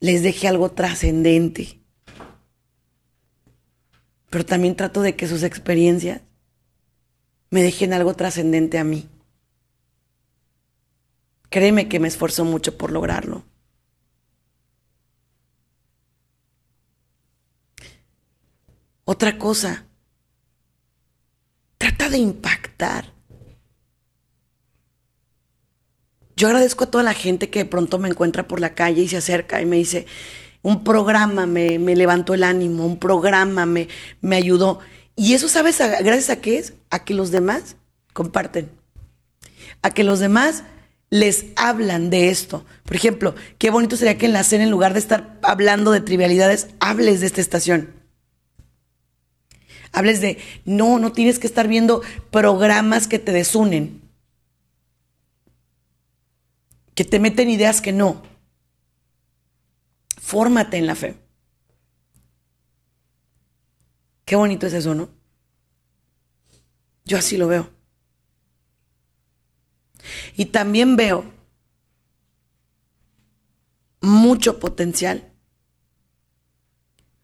les 0.01 0.23
deje 0.23 0.49
algo 0.49 0.71
trascendente. 0.71 1.81
Pero 4.29 4.45
también 4.45 4.77
trato 4.77 5.03
de 5.03 5.17
que 5.17 5.29
sus 5.29 5.43
experiencias 5.43 6.23
me 7.51 7.63
dejen 7.63 7.93
algo 7.93 8.15
trascendente 8.15 8.79
a 8.79 8.85
mí. 8.85 9.09
Créeme 11.53 11.87
que 11.87 12.01
me 12.01 12.09
esfuerzo 12.09 12.47
mucho 12.47 12.79
por 12.79 12.91
lograrlo. 12.91 13.45
Otra 19.05 19.37
cosa, 19.37 19.85
trata 21.77 22.09
de 22.09 22.17
impactar. 22.17 23.12
Yo 26.37 26.47
agradezco 26.47 26.85
a 26.85 26.91
toda 26.91 27.05
la 27.05 27.12
gente 27.12 27.51
que 27.51 27.59
de 27.59 27.65
pronto 27.67 27.99
me 27.99 28.09
encuentra 28.09 28.49
por 28.49 28.59
la 28.59 28.75
calle 28.75 29.03
y 29.03 29.09
se 29.09 29.19
acerca 29.19 29.61
y 29.61 29.67
me 29.67 29.77
dice, 29.77 30.07
un 30.62 30.83
programa 30.83 31.45
me, 31.45 31.79
levantó 31.79 32.33
el 32.33 32.45
ánimo, 32.45 32.87
un 32.87 32.99
programa 32.99 33.67
me, 33.67 33.88
me 34.23 34.37
ayudó. 34.37 34.81
Y 35.17 35.35
eso, 35.35 35.51
¿sabes? 35.51 35.79
gracias 35.79 36.31
a 36.31 36.41
qué 36.41 36.57
es? 36.57 36.73
A 36.88 37.05
que 37.05 37.12
los 37.12 37.31
demás 37.31 37.77
comparten. 38.15 38.71
A 39.83 39.91
que 39.91 40.03
los 40.03 40.19
demás 40.19 40.65
les 41.12 41.44
hablan 41.57 42.09
de 42.09 42.31
esto. 42.31 42.64
Por 42.85 42.96
ejemplo, 42.96 43.35
qué 43.59 43.68
bonito 43.68 43.98
sería 43.98 44.16
que 44.16 44.25
en 44.25 44.33
la 44.33 44.44
cena, 44.44 44.64
en 44.64 44.70
lugar 44.70 44.94
de 44.94 44.98
estar 44.98 45.38
hablando 45.42 45.90
de 45.90 46.01
trivialidades, 46.01 46.68
hables 46.81 47.20
de 47.20 47.27
esta 47.27 47.42
estación. 47.42 47.92
Hables 49.92 50.22
de, 50.22 50.38
no, 50.64 50.98
no 50.98 51.12
tienes 51.12 51.38
que 51.38 51.46
estar 51.46 51.68
viendo 51.68 52.01
programas 52.31 53.09
que 53.09 53.18
te 53.18 53.31
desunen, 53.31 54.01
que 56.94 57.05
te 57.05 57.20
meten 57.20 57.51
ideas 57.51 57.83
que 57.83 57.92
no. 57.92 58.22
Fórmate 60.18 60.79
en 60.79 60.87
la 60.87 60.94
fe. 60.94 61.16
Qué 64.25 64.35
bonito 64.35 64.66
es 64.66 64.72
eso, 64.72 64.94
¿no? 64.94 65.11
Yo 67.05 67.18
así 67.18 67.37
lo 67.37 67.48
veo. 67.48 67.82
Y 70.37 70.47
también 70.47 70.97
veo 70.97 71.25
mucho 74.01 74.59
potencial 74.59 75.33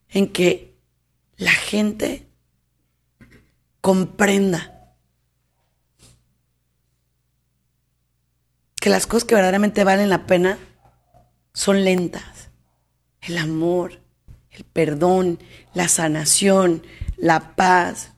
en 0.09 0.33
que 0.33 0.79
la 1.37 1.53
gente 1.53 2.29
comprenda 3.81 4.95
que 8.81 8.91
las 8.91 9.07
cosas 9.07 9.25
que 9.25 9.35
verdaderamente 9.35 9.85
valen 9.85 10.09
la 10.09 10.27
pena 10.27 10.59
son 11.53 11.85
lentas. 11.85 12.51
El 13.21 13.39
amor, 13.39 14.01
el 14.51 14.65
perdón, 14.65 15.39
la 15.75 15.89
sanación, 15.89 16.83
la 17.17 17.57
paz. 17.57 18.13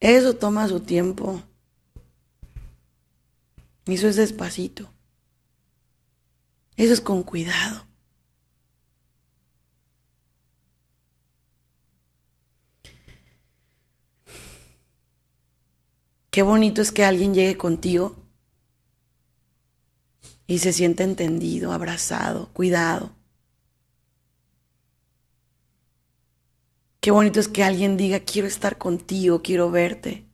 Eso 0.00 0.34
toma 0.34 0.68
su 0.68 0.80
tiempo. 0.80 1.42
Eso 3.86 4.08
es 4.08 4.16
despacito. 4.16 4.92
Eso 6.76 6.92
es 6.92 7.00
con 7.00 7.22
cuidado. 7.22 7.86
Qué 16.30 16.42
bonito 16.42 16.80
es 16.80 16.92
que 16.92 17.04
alguien 17.04 17.34
llegue 17.34 17.56
contigo 17.56 18.16
y 20.46 20.60
se 20.60 20.72
sienta 20.72 21.02
entendido, 21.02 21.72
abrazado, 21.72 22.52
cuidado. 22.52 23.10
Qué 27.00 27.10
bonito 27.10 27.40
es 27.40 27.48
que 27.48 27.64
alguien 27.64 27.96
diga, 27.96 28.20
quiero 28.20 28.46
estar 28.46 28.78
contigo, 28.78 29.42
quiero 29.42 29.70
verte 29.70 30.29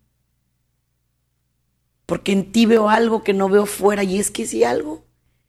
porque 2.07 2.33
en 2.33 2.53
ti 2.53 2.66
veo 2.66 2.88
algo 2.88 3.25
que 3.25 3.35
no 3.35 3.49
veo 3.49 3.66
fuera 3.66 4.05
y 4.05 4.19
es 4.19 4.31
que 4.31 4.46
si 4.46 4.65
algo 4.65 5.04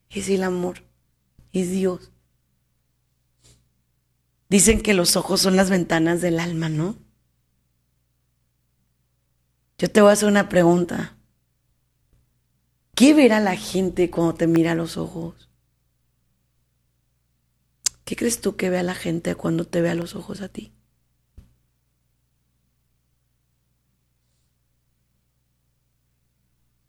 es 0.09 0.27
el 0.29 0.43
amor, 0.43 0.83
es 1.53 1.69
Dios. 1.69 2.11
Dicen 4.49 4.81
que 4.81 4.93
los 4.93 5.15
ojos 5.15 5.41
son 5.41 5.55
las 5.55 5.69
ventanas 5.69 6.21
del 6.21 6.39
alma, 6.39 6.69
¿no? 6.69 6.95
Yo 9.77 9.91
te 9.91 10.01
voy 10.01 10.09
a 10.09 10.13
hacer 10.13 10.27
una 10.27 10.49
pregunta. 10.49 11.17
¿Qué 12.95 13.13
verá 13.13 13.39
la 13.39 13.55
gente 13.55 14.09
cuando 14.09 14.33
te 14.33 14.47
mira 14.47 14.71
a 14.71 14.75
los 14.75 14.97
ojos? 14.97 15.49
¿Qué 18.05 18.15
crees 18.15 18.41
tú 18.41 18.55
que 18.55 18.71
vea 18.71 18.81
la 18.81 18.95
gente 18.95 19.35
cuando 19.35 19.65
te 19.65 19.81
ve 19.81 19.89
a 19.89 19.95
los 19.95 20.15
ojos 20.15 20.41
a 20.41 20.49
ti? 20.49 20.73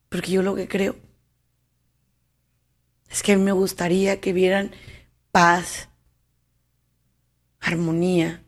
Porque 0.09 0.33
yo 0.33 0.43
lo 0.43 0.55
que 0.55 0.69
creo 0.69 0.97
es 3.09 3.23
que 3.23 3.37
me 3.37 3.53
gustaría 3.53 4.21
que 4.21 4.33
vieran 4.33 4.73
paz, 5.31 5.89
armonía, 7.61 8.45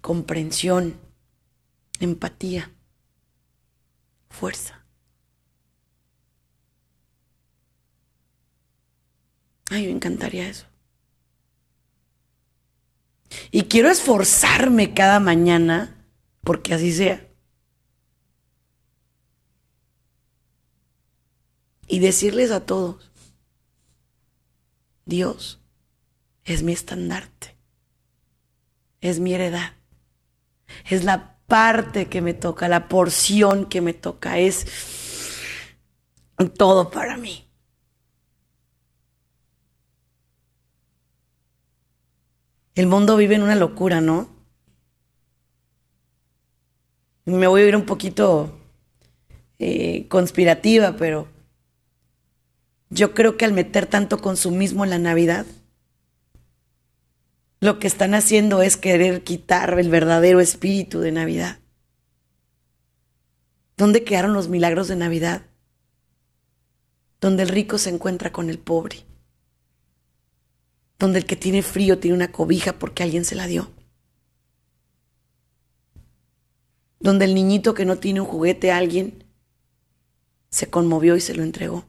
comprensión, 0.00 1.00
empatía, 2.00 2.72
fuerza. 4.28 4.84
Ay, 9.70 9.86
me 9.86 9.92
encantaría 9.92 10.48
eso. 10.48 10.66
Y 13.50 13.62
quiero 13.64 13.88
esforzarme 13.88 14.92
cada 14.92 15.18
mañana 15.18 16.06
porque 16.42 16.74
así 16.74 16.92
sea 16.92 17.31
Y 21.92 21.98
decirles 21.98 22.50
a 22.52 22.64
todos, 22.64 23.12
Dios 25.04 25.60
es 26.42 26.62
mi 26.62 26.72
estandarte, 26.72 27.54
es 29.02 29.20
mi 29.20 29.34
heredad, 29.34 29.74
es 30.88 31.04
la 31.04 31.36
parte 31.46 32.08
que 32.08 32.22
me 32.22 32.32
toca, 32.32 32.66
la 32.66 32.88
porción 32.88 33.66
que 33.66 33.82
me 33.82 33.92
toca, 33.92 34.38
es 34.38 34.66
todo 36.56 36.90
para 36.90 37.18
mí. 37.18 37.46
El 42.74 42.86
mundo 42.86 43.18
vive 43.18 43.34
en 43.34 43.42
una 43.42 43.54
locura, 43.54 44.00
¿no? 44.00 44.30
Me 47.26 47.46
voy 47.48 47.60
a 47.60 47.66
ir 47.66 47.76
un 47.76 47.84
poquito 47.84 48.58
eh, 49.58 50.08
conspirativa, 50.08 50.96
pero 50.96 51.31
yo 52.92 53.14
creo 53.14 53.36
que 53.36 53.44
al 53.44 53.52
meter 53.52 53.86
tanto 53.86 54.18
consumismo 54.18 54.84
en 54.84 54.90
la 54.90 54.98
Navidad, 54.98 55.46
lo 57.60 57.78
que 57.78 57.86
están 57.86 58.14
haciendo 58.14 58.62
es 58.62 58.76
querer 58.76 59.22
quitar 59.22 59.78
el 59.78 59.88
verdadero 59.88 60.40
espíritu 60.40 61.00
de 61.00 61.12
Navidad. 61.12 61.58
¿Dónde 63.76 64.04
quedaron 64.04 64.34
los 64.34 64.48
milagros 64.48 64.88
de 64.88 64.96
Navidad? 64.96 65.42
Donde 67.20 67.44
el 67.44 67.48
rico 67.48 67.78
se 67.78 67.90
encuentra 67.90 68.32
con 68.32 68.50
el 68.50 68.58
pobre 68.58 69.04
donde 71.02 71.18
el 71.18 71.26
que 71.26 71.34
tiene 71.34 71.62
frío 71.62 71.98
tiene 71.98 72.16
una 72.16 72.30
cobija 72.30 72.78
porque 72.78 73.02
alguien 73.02 73.24
se 73.24 73.34
la 73.34 73.48
dio. 73.48 73.72
Donde 77.00 77.24
el 77.24 77.34
niñito 77.34 77.74
que 77.74 77.84
no 77.84 77.98
tiene 77.98 78.20
un 78.20 78.26
juguete 78.28 78.70
a 78.70 78.76
alguien 78.76 79.24
se 80.50 80.70
conmovió 80.70 81.16
y 81.16 81.20
se 81.20 81.34
lo 81.34 81.42
entregó. 81.42 81.84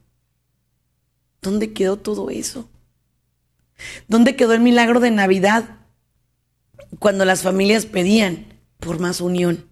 ¿Dónde 1.43 1.73
quedó 1.73 1.97
todo 1.97 2.31
eso? 2.31 2.67
¿Dónde 4.07 4.35
quedó 4.35 4.53
el 4.53 4.61
milagro 4.61 4.99
de 4.99 5.11
Navidad 5.11 5.77
cuando 6.97 7.25
las 7.25 7.43
familias 7.43 7.85
pedían 7.85 8.47
por 8.79 8.99
más 8.99 9.21
unión? 9.21 9.67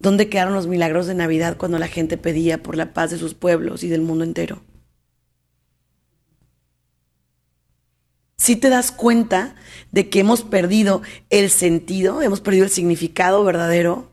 ¿Dónde 0.00 0.28
quedaron 0.28 0.54
los 0.54 0.66
milagros 0.66 1.06
de 1.06 1.14
Navidad 1.14 1.56
cuando 1.56 1.78
la 1.78 1.86
gente 1.86 2.18
pedía 2.18 2.60
por 2.60 2.76
la 2.76 2.92
paz 2.92 3.12
de 3.12 3.18
sus 3.18 3.34
pueblos 3.34 3.84
y 3.84 3.88
del 3.88 4.00
mundo 4.00 4.24
entero? 4.24 4.62
si 8.42 8.56
te 8.56 8.70
das 8.70 8.90
cuenta 8.90 9.54
de 9.92 10.10
que 10.10 10.18
hemos 10.18 10.42
perdido 10.42 11.02
el 11.30 11.48
sentido, 11.48 12.22
hemos 12.22 12.40
perdido 12.40 12.64
el 12.64 12.72
significado 12.72 13.44
verdadero. 13.44 14.11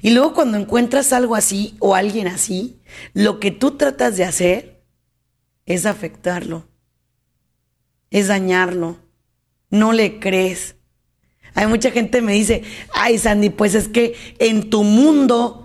Y 0.00 0.10
luego 0.10 0.34
cuando 0.34 0.58
encuentras 0.58 1.12
algo 1.12 1.34
así 1.34 1.76
o 1.78 1.94
alguien 1.94 2.28
así, 2.28 2.80
lo 3.14 3.40
que 3.40 3.50
tú 3.50 3.72
tratas 3.72 4.16
de 4.16 4.24
hacer 4.24 4.82
es 5.66 5.86
afectarlo, 5.86 6.68
es 8.10 8.28
dañarlo, 8.28 8.98
no 9.70 9.92
le 9.92 10.18
crees. 10.18 10.76
Hay 11.54 11.66
mucha 11.66 11.90
gente 11.90 12.18
que 12.18 12.24
me 12.24 12.32
dice, 12.32 12.62
ay 12.94 13.18
Sandy, 13.18 13.50
pues 13.50 13.74
es 13.74 13.88
que 13.88 14.14
en 14.38 14.70
tu 14.70 14.84
mundo 14.84 15.61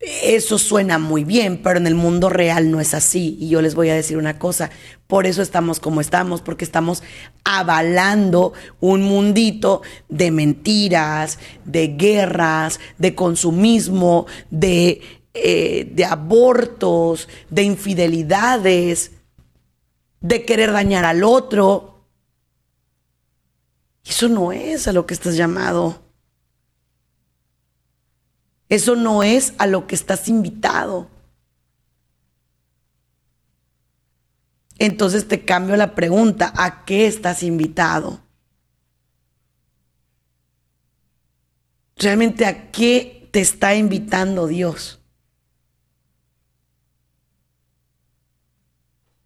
eso 0.00 0.56
suena 0.56 0.98
muy 0.98 1.24
bien, 1.24 1.60
pero 1.62 1.78
en 1.78 1.86
el 1.86 1.94
mundo 1.94 2.30
real 2.30 2.70
no 2.70 2.80
es 2.80 2.94
así. 2.94 3.36
Y 3.38 3.50
yo 3.50 3.60
les 3.60 3.74
voy 3.74 3.90
a 3.90 3.94
decir 3.94 4.16
una 4.16 4.38
cosa, 4.38 4.70
por 5.06 5.26
eso 5.26 5.42
estamos 5.42 5.78
como 5.78 6.00
estamos, 6.00 6.40
porque 6.40 6.64
estamos 6.64 7.02
avalando 7.44 8.54
un 8.80 9.02
mundito 9.02 9.82
de 10.08 10.30
mentiras, 10.30 11.38
de 11.66 11.88
guerras, 11.88 12.80
de 12.96 13.14
consumismo, 13.14 14.26
de, 14.50 15.02
eh, 15.34 15.94
abortos, 16.08 17.28
de 17.50 17.62
infidelidades, 17.64 19.12
de 20.20 20.44
querer 20.46 20.72
dañar 20.72 21.04
al 21.04 21.24
otro. 21.24 22.06
Eso 24.02 24.30
no 24.30 24.50
es 24.50 24.88
a 24.88 24.94
lo 24.94 25.04
que 25.04 25.12
estás 25.12 25.36
llamado. 25.36 26.09
Eso 28.70 28.94
no 28.94 29.24
es 29.24 29.52
a 29.58 29.66
lo 29.66 29.88
que 29.88 29.96
estás 29.96 30.28
invitado. 30.28 31.10
Entonces 34.78 35.28
te 35.28 35.44
cambio 35.44 35.76
la 35.76 35.94
pregunta, 35.94 36.52
¿a 36.56 36.84
qué 36.84 37.06
estás 37.06 37.42
invitado? 37.42 38.20
¿Realmente 41.96 42.46
a 42.46 42.70
qué 42.70 43.28
te 43.32 43.40
está 43.40 43.74
invitando 43.74 44.46
Dios? 44.46 45.00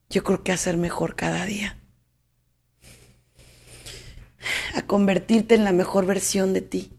Yo 0.09 0.25
creo 0.25 0.43
que 0.43 0.53
a 0.53 0.57
ser 0.57 0.79
mejor 0.79 1.17
cada 1.17 1.45
día. 1.45 1.79
A 4.75 4.83
convertirte 4.87 5.55
en 5.55 5.65
la 5.65 5.73
mejor 5.73 6.07
versión 6.07 6.55
de 6.55 6.63
ti. 6.63 6.99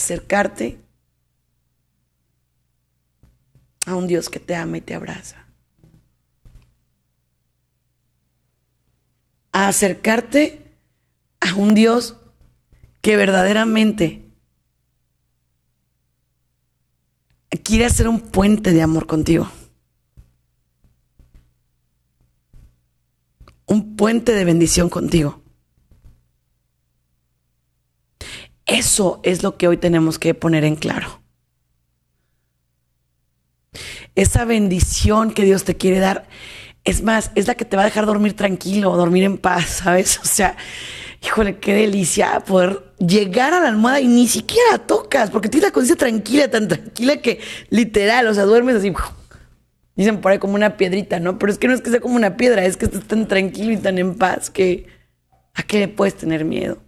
Acercarte 0.00 0.80
a 3.86 3.94
un 3.94 4.06
Dios 4.06 4.30
que 4.30 4.40
te 4.40 4.56
ama 4.56 4.78
y 4.78 4.80
te 4.80 4.94
abraza. 4.94 5.46
A 9.52 9.68
acercarte 9.68 10.74
a 11.40 11.54
un 11.54 11.74
Dios 11.74 12.16
que 13.02 13.16
verdaderamente 13.16 14.24
quiere 17.62 17.84
hacer 17.84 18.08
un 18.08 18.20
puente 18.20 18.72
de 18.72 18.82
amor 18.82 19.06
contigo. 19.06 19.50
Un 23.66 23.96
puente 23.96 24.32
de 24.32 24.44
bendición 24.44 24.88
contigo. 24.88 25.42
Eso 28.70 29.18
es 29.24 29.42
lo 29.42 29.56
que 29.56 29.66
hoy 29.66 29.78
tenemos 29.78 30.20
que 30.20 30.32
poner 30.32 30.62
en 30.62 30.76
claro. 30.76 31.20
Esa 34.14 34.44
bendición 34.44 35.32
que 35.32 35.44
Dios 35.44 35.64
te 35.64 35.76
quiere 35.76 35.98
dar, 35.98 36.28
es 36.84 37.02
más, 37.02 37.32
es 37.34 37.48
la 37.48 37.56
que 37.56 37.64
te 37.64 37.76
va 37.76 37.82
a 37.82 37.86
dejar 37.86 38.06
dormir 38.06 38.36
tranquilo, 38.36 38.96
dormir 38.96 39.24
en 39.24 39.38
paz, 39.38 39.66
¿sabes? 39.84 40.20
O 40.20 40.24
sea, 40.24 40.56
híjole, 41.20 41.58
qué 41.58 41.74
delicia 41.74 42.38
poder 42.46 42.94
llegar 42.98 43.54
a 43.54 43.60
la 43.60 43.68
almohada 43.68 44.00
y 44.00 44.06
ni 44.06 44.28
siquiera 44.28 44.78
tocas, 44.78 45.30
porque 45.30 45.48
tienes 45.48 45.68
la 45.68 45.72
conciencia 45.72 46.06
tranquila, 46.06 46.48
tan 46.48 46.68
tranquila 46.68 47.16
que 47.16 47.40
literal, 47.70 48.28
o 48.28 48.34
sea, 48.34 48.44
duermes 48.44 48.76
así. 48.76 48.92
Dicen 49.96 50.20
por 50.20 50.30
ahí 50.30 50.38
como 50.38 50.54
una 50.54 50.76
piedrita, 50.76 51.18
¿no? 51.18 51.40
Pero 51.40 51.50
es 51.50 51.58
que 51.58 51.66
no 51.66 51.74
es 51.74 51.80
que 51.82 51.90
sea 51.90 52.00
como 52.00 52.14
una 52.14 52.36
piedra, 52.36 52.64
es 52.64 52.76
que 52.76 52.84
estás 52.84 53.02
tan 53.02 53.26
tranquilo 53.26 53.72
y 53.72 53.78
tan 53.78 53.98
en 53.98 54.14
paz 54.14 54.48
que 54.48 54.86
¿a 55.54 55.64
qué 55.64 55.80
le 55.80 55.88
puedes 55.88 56.14
tener 56.14 56.44
miedo? 56.44 56.78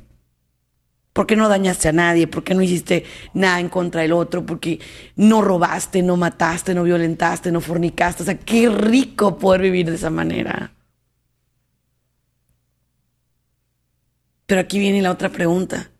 ¿Por 1.13 1.27
qué 1.27 1.37
no 1.37 1.49
dañaste 1.49 1.89
a 1.89 1.93
nadie? 1.93 2.27
¿Por 2.27 2.43
qué 2.43 2.55
no 2.55 2.63
hiciste 2.63 3.05
nada 3.35 3.61
en 3.61 3.69
contra 3.69 4.01
del 4.03 4.13
otro? 4.13 4.47
¿Por 4.47 4.61
qué 4.61 4.81
no 5.17 5.43
robaste, 5.43 6.03
no 6.03 6.17
mataste, 6.17 6.75
no 6.75 6.85
violentaste, 6.85 7.53
no 7.53 7.61
fornicaste? 7.61 8.23
O 8.23 8.27
sea, 8.27 8.39
qué 8.39 8.69
rico 8.71 9.39
poder 9.39 9.61
vivir 9.61 9.91
de 9.91 9.97
esa 9.97 10.11
manera. 10.11 10.73
Pero 14.47 14.61
aquí 14.61 14.79
viene 14.79 15.03
la 15.03 15.11
otra 15.11 15.29
pregunta. 15.29 15.91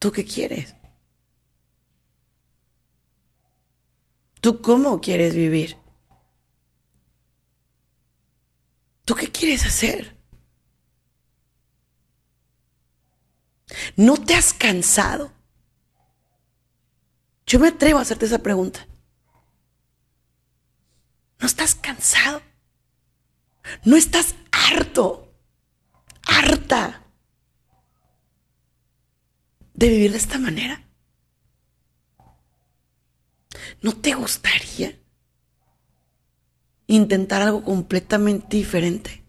¿Tú 0.00 0.10
qué 0.10 0.24
quieres? 0.24 0.74
¿Tú 4.40 4.60
cómo 4.60 5.00
quieres 5.00 5.34
vivir? 5.34 5.76
¿Tú 9.04 9.14
qué 9.14 9.30
quieres 9.30 9.66
hacer? 9.66 10.19
¿No 13.96 14.16
te 14.16 14.34
has 14.34 14.52
cansado? 14.52 15.32
Yo 17.46 17.58
me 17.58 17.68
atrevo 17.68 17.98
a 17.98 18.02
hacerte 18.02 18.26
esa 18.26 18.42
pregunta. 18.42 18.86
¿No 21.38 21.46
estás 21.46 21.74
cansado? 21.74 22.42
¿No 23.84 23.96
estás 23.96 24.34
harto? 24.52 25.32
¿Harta? 26.26 27.00
de 29.80 29.88
vivir 29.88 30.10
de 30.10 30.18
esta 30.18 30.38
manera? 30.38 30.84
¿No 33.80 33.96
te 33.96 34.14
gustaría 34.14 34.94
intentar 36.86 37.40
algo 37.40 37.64
completamente 37.64 38.58
diferente? 38.58 39.19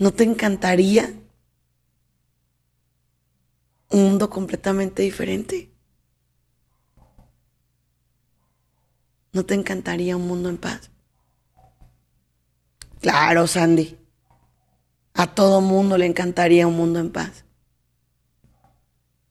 ¿No 0.00 0.12
te 0.12 0.24
encantaría 0.24 1.14
un 3.90 4.04
mundo 4.04 4.30
completamente 4.30 5.02
diferente. 5.02 5.70
¿No 9.32 9.44
te 9.44 9.54
encantaría 9.54 10.16
un 10.16 10.26
mundo 10.26 10.48
en 10.48 10.56
paz? 10.56 10.90
Claro, 13.00 13.46
Sandy. 13.46 13.98
A 15.14 15.34
todo 15.34 15.60
mundo 15.60 15.98
le 15.98 16.06
encantaría 16.06 16.66
un 16.66 16.76
mundo 16.76 16.98
en 16.98 17.12
paz. 17.12 17.44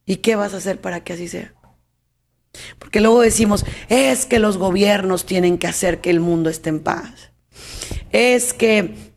¿Y 0.05 0.17
qué 0.17 0.35
vas 0.35 0.53
a 0.53 0.57
hacer 0.57 0.79
para 0.79 1.03
que 1.03 1.13
así 1.13 1.27
sea? 1.27 1.53
Porque 2.79 2.99
luego 2.99 3.21
decimos, 3.21 3.65
es 3.89 4.25
que 4.25 4.39
los 4.39 4.57
gobiernos 4.57 5.25
tienen 5.25 5.57
que 5.57 5.67
hacer 5.67 6.01
que 6.01 6.09
el 6.09 6.19
mundo 6.19 6.49
esté 6.49 6.69
en 6.69 6.81
paz. 6.81 7.31
Es 8.11 8.53
que 8.53 9.08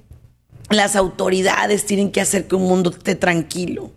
las 0.76 0.96
autoridades 0.96 1.86
tienen 1.86 2.12
que 2.12 2.20
hacer 2.20 2.46
que 2.46 2.54
un 2.54 2.62
mundo 2.62 2.90
esté 2.90 3.14
tranquilo. 3.14 3.92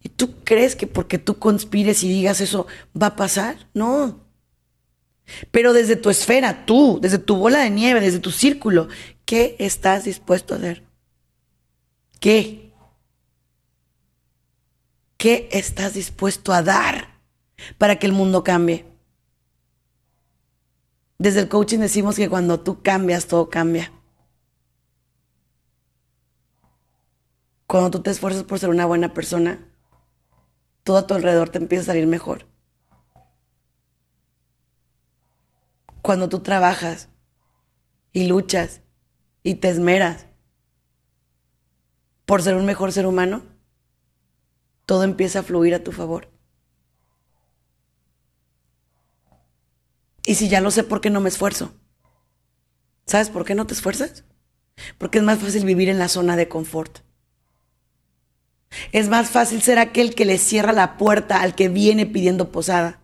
¿Y 0.00 0.08
tú 0.08 0.42
crees 0.44 0.76
que 0.76 0.86
porque 0.86 1.18
tú 1.18 1.38
conspires 1.38 2.02
y 2.02 2.08
digas 2.08 2.40
eso 2.40 2.66
va 3.00 3.08
a 3.08 3.16
pasar? 3.16 3.68
No. 3.74 4.20
Pero 5.50 5.72
desde 5.72 5.96
tu 5.96 6.10
esfera, 6.10 6.64
tú, 6.64 6.98
desde 7.02 7.18
tu 7.18 7.36
bola 7.36 7.60
de 7.60 7.70
nieve, 7.70 8.00
desde 8.00 8.18
tu 8.18 8.30
círculo, 8.30 8.88
¿qué 9.24 9.56
estás 9.58 10.04
dispuesto 10.04 10.54
a 10.54 10.58
hacer? 10.58 10.84
¿Qué? 12.20 12.72
¿Qué 15.16 15.48
estás 15.52 15.94
dispuesto 15.94 16.52
a 16.52 16.62
dar 16.62 17.20
para 17.76 17.98
que 17.98 18.06
el 18.06 18.12
mundo 18.12 18.44
cambie? 18.44 18.86
Desde 21.18 21.40
el 21.40 21.48
coaching 21.48 21.80
decimos 21.80 22.16
que 22.16 22.28
cuando 22.28 22.60
tú 22.60 22.80
cambias, 22.82 23.26
todo 23.26 23.50
cambia. 23.50 23.92
Cuando 27.68 27.90
tú 27.90 28.00
te 28.00 28.10
esfuerzas 28.10 28.44
por 28.44 28.58
ser 28.58 28.70
una 28.70 28.86
buena 28.86 29.12
persona, 29.12 29.58
todo 30.84 30.96
a 30.96 31.06
tu 31.06 31.12
alrededor 31.12 31.50
te 31.50 31.58
empieza 31.58 31.82
a 31.82 31.86
salir 31.88 32.06
mejor. 32.06 32.46
Cuando 36.00 36.30
tú 36.30 36.40
trabajas 36.40 37.10
y 38.10 38.26
luchas 38.26 38.80
y 39.42 39.56
te 39.56 39.68
esmeras 39.68 40.24
por 42.24 42.42
ser 42.42 42.54
un 42.54 42.64
mejor 42.64 42.90
ser 42.90 43.04
humano, 43.04 43.42
todo 44.86 45.02
empieza 45.02 45.40
a 45.40 45.42
fluir 45.42 45.74
a 45.74 45.84
tu 45.84 45.92
favor. 45.92 46.30
Y 50.24 50.36
si 50.36 50.48
ya 50.48 50.62
lo 50.62 50.70
sé, 50.70 50.84
¿por 50.84 51.02
qué 51.02 51.10
no 51.10 51.20
me 51.20 51.28
esfuerzo? 51.28 51.74
¿Sabes 53.04 53.28
por 53.28 53.44
qué 53.44 53.54
no 53.54 53.66
te 53.66 53.74
esfuerzas? 53.74 54.24
Porque 54.96 55.18
es 55.18 55.24
más 55.24 55.38
fácil 55.38 55.66
vivir 55.66 55.90
en 55.90 55.98
la 55.98 56.08
zona 56.08 56.34
de 56.34 56.48
confort. 56.48 57.06
Es 58.92 59.08
más 59.08 59.30
fácil 59.30 59.62
ser 59.62 59.78
aquel 59.78 60.14
que 60.14 60.24
le 60.24 60.38
cierra 60.38 60.72
la 60.72 60.96
puerta 60.96 61.40
al 61.40 61.54
que 61.54 61.68
viene 61.68 62.06
pidiendo 62.06 62.50
posada. 62.50 63.00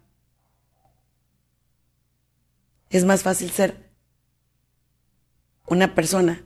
Es 2.91 3.05
más 3.05 3.23
fácil 3.23 3.51
ser 3.51 3.91
una 5.67 5.95
persona 5.95 6.45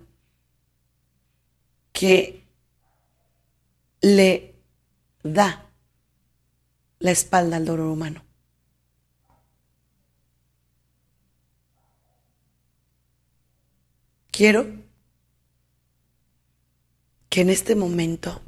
que 1.92 2.44
le 4.00 4.54
da 5.22 5.66
la 7.00 7.10
espalda 7.10 7.56
al 7.56 7.64
dolor 7.64 7.88
humano. 7.88 8.24
Quiero 14.30 14.66
que 17.28 17.40
en 17.40 17.50
este 17.50 17.74
momento 17.74 18.40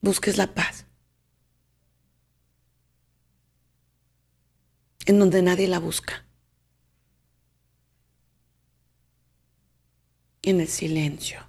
busques 0.00 0.36
la 0.36 0.54
paz. 0.54 0.86
En 5.06 5.18
donde 5.18 5.42
nadie 5.42 5.68
la 5.68 5.78
busca. 5.78 6.26
En 10.42 10.60
el 10.60 10.68
silencio. 10.68 11.40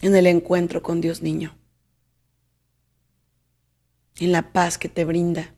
En 0.00 0.14
el 0.16 0.26
encuentro 0.26 0.82
con 0.82 1.00
Dios 1.00 1.22
niño. 1.22 1.56
En 4.16 4.32
la 4.32 4.52
paz 4.52 4.78
que 4.78 4.88
te 4.88 5.04
brinda. 5.04 5.54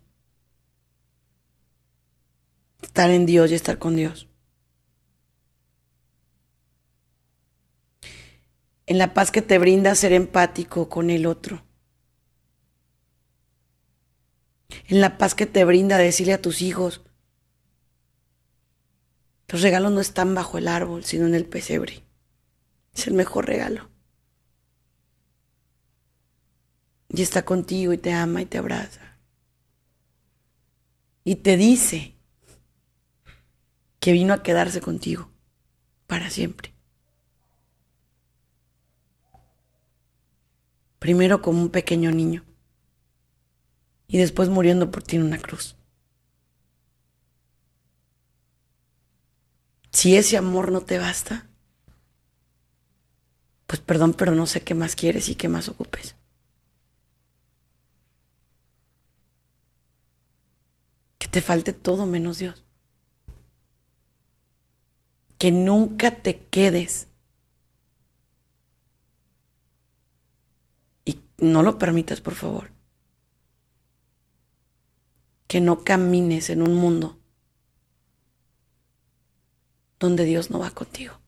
Estar 2.82 3.11
en 3.11 3.26
Dios 3.26 3.51
y 3.51 3.55
estar 3.55 3.78
con 3.78 3.97
Dios. 3.97 4.28
En 8.87 8.99
la 8.99 9.14
paz 9.14 9.30
que 9.30 9.43
te 9.43 9.59
brinda 9.59 9.95
ser 9.95 10.12
empático 10.12 10.89
con 10.89 11.11
el 11.11 11.26
otro, 11.26 11.64
en 14.89 15.01
la 15.01 15.18
paz 15.18 15.34
que 15.34 15.47
te 15.47 15.64
brinda 15.64 15.99
decirle 15.99 16.32
a 16.32 16.43
tus 16.43 16.62
hijos, 16.62 17.03
los 19.49 19.62
regalos 19.62 19.93
no 19.93 20.01
están 20.01 20.34
bajo 20.34 20.59
el 20.59 20.68
árbol, 20.68 21.05
sino 21.05 21.26
en 21.26 21.34
el 21.34 21.47
pesebre. 21.47 22.05
Es 22.93 23.07
el 23.07 23.14
mejor 23.14 23.47
regalo. 23.47 23.91
Y 27.09 27.22
está 27.22 27.45
contigo 27.45 27.93
y 27.93 27.99
te 27.99 28.12
ama 28.12 28.43
y 28.43 28.47
te 28.47 28.59
abraza. 28.59 29.18
Y 31.24 31.37
te 31.37 31.57
dice 31.57 32.16
que 34.01 34.12
vino 34.12 34.34
a 34.34 34.43
quedarse 34.43 34.80
contigo 34.80 35.30
para 36.07 36.30
siempre. 36.30 36.76
Primero 40.99 41.42
como 41.42 41.61
un 41.61 41.70
pequeño 41.70 42.11
niño 42.11 42.44
y 44.09 44.18
después 44.18 44.49
muriendo 44.49 44.90
por 44.90 45.03
ti 45.03 45.16
en 45.16 45.24
una 45.24 45.38
cruz. 45.38 45.76
Si 49.90 50.16
ese 50.16 50.36
amor 50.36 50.72
no 50.72 50.82
te 50.82 50.99
basta, 50.99 51.49
pues 53.66 53.80
perdón, 53.80 54.14
pero 54.14 54.32
no 54.32 54.47
sé 54.47 54.62
qué 54.62 54.74
más 54.74 54.94
quieres 54.94 55.28
y 55.28 55.34
qué 55.34 55.49
más 55.49 55.68
ocupes. 55.68 56.14
Que 61.18 61.28
te 61.28 61.40
falte 61.40 61.72
todo 61.72 62.07
menos 62.07 62.38
Dios. 62.38 62.64
Que 65.38 65.51
nunca 65.51 66.11
te 66.22 66.44
quedes 66.47 67.06
No 71.39 71.62
lo 71.62 71.78
permitas, 71.78 72.20
por 72.20 72.34
favor. 72.34 72.70
Que 75.47 75.61
no 75.61 75.84
camines 75.84 76.51
en 76.51 76.62
un 76.62 76.74
mundo 76.74 77.18
donde 79.99 80.24
Dios 80.24 80.51
no 80.51 80.59
va 80.59 80.70
contigo. 80.70 81.20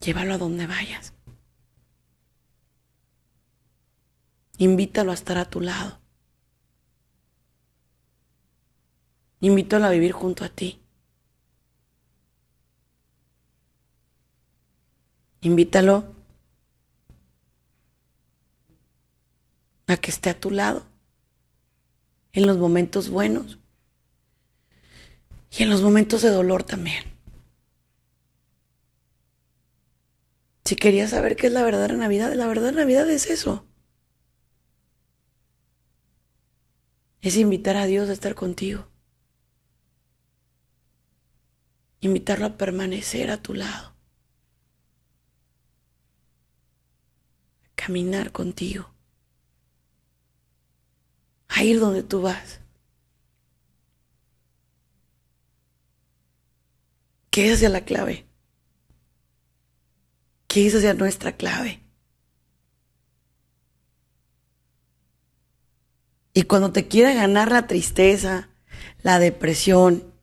Llévalo 0.00 0.34
a 0.34 0.38
donde 0.38 0.66
vayas. 0.66 1.14
Invítalo 4.58 5.10
a 5.10 5.14
estar 5.14 5.38
a 5.38 5.46
tu 5.46 5.60
lado. 5.60 5.98
Invítalo 9.40 9.86
a 9.86 9.90
vivir 9.90 10.12
junto 10.12 10.44
a 10.44 10.48
ti. 10.48 10.83
Invítalo 15.44 16.04
a 19.86 19.98
que 19.98 20.10
esté 20.10 20.30
a 20.30 20.40
tu 20.40 20.50
lado 20.50 20.86
en 22.32 22.46
los 22.46 22.56
momentos 22.56 23.10
buenos 23.10 23.58
y 25.50 25.62
en 25.62 25.68
los 25.68 25.82
momentos 25.82 26.22
de 26.22 26.30
dolor 26.30 26.62
también. 26.62 27.04
Si 30.64 30.76
querías 30.76 31.10
saber 31.10 31.36
qué 31.36 31.48
es 31.48 31.52
la 31.52 31.62
verdadera 31.62 31.94
Navidad, 31.94 32.32
la 32.32 32.46
verdadera 32.46 32.78
Navidad 32.78 33.10
es 33.10 33.28
eso. 33.28 33.66
Es 37.20 37.36
invitar 37.36 37.76
a 37.76 37.84
Dios 37.84 38.08
a 38.08 38.14
estar 38.14 38.34
contigo. 38.34 38.88
Invitarlo 42.00 42.46
a 42.46 42.56
permanecer 42.56 43.30
a 43.30 43.42
tu 43.42 43.52
lado. 43.52 43.93
Caminar 47.84 48.32
contigo, 48.32 48.90
a 51.48 51.62
ir 51.64 51.78
donde 51.80 52.02
tú 52.02 52.22
vas. 52.22 52.60
¿Qué 57.30 57.48
es 57.48 57.56
hacia 57.56 57.68
la 57.68 57.84
clave? 57.84 58.26
¿Qué 60.46 60.66
es 60.66 60.74
hacia 60.74 60.94
nuestra 60.94 61.36
clave? 61.36 61.82
Y 66.32 66.44
cuando 66.44 66.72
te 66.72 66.88
quiera 66.88 67.12
ganar 67.12 67.52
la 67.52 67.66
tristeza, 67.66 68.48
la 69.02 69.18
depresión, 69.18 70.14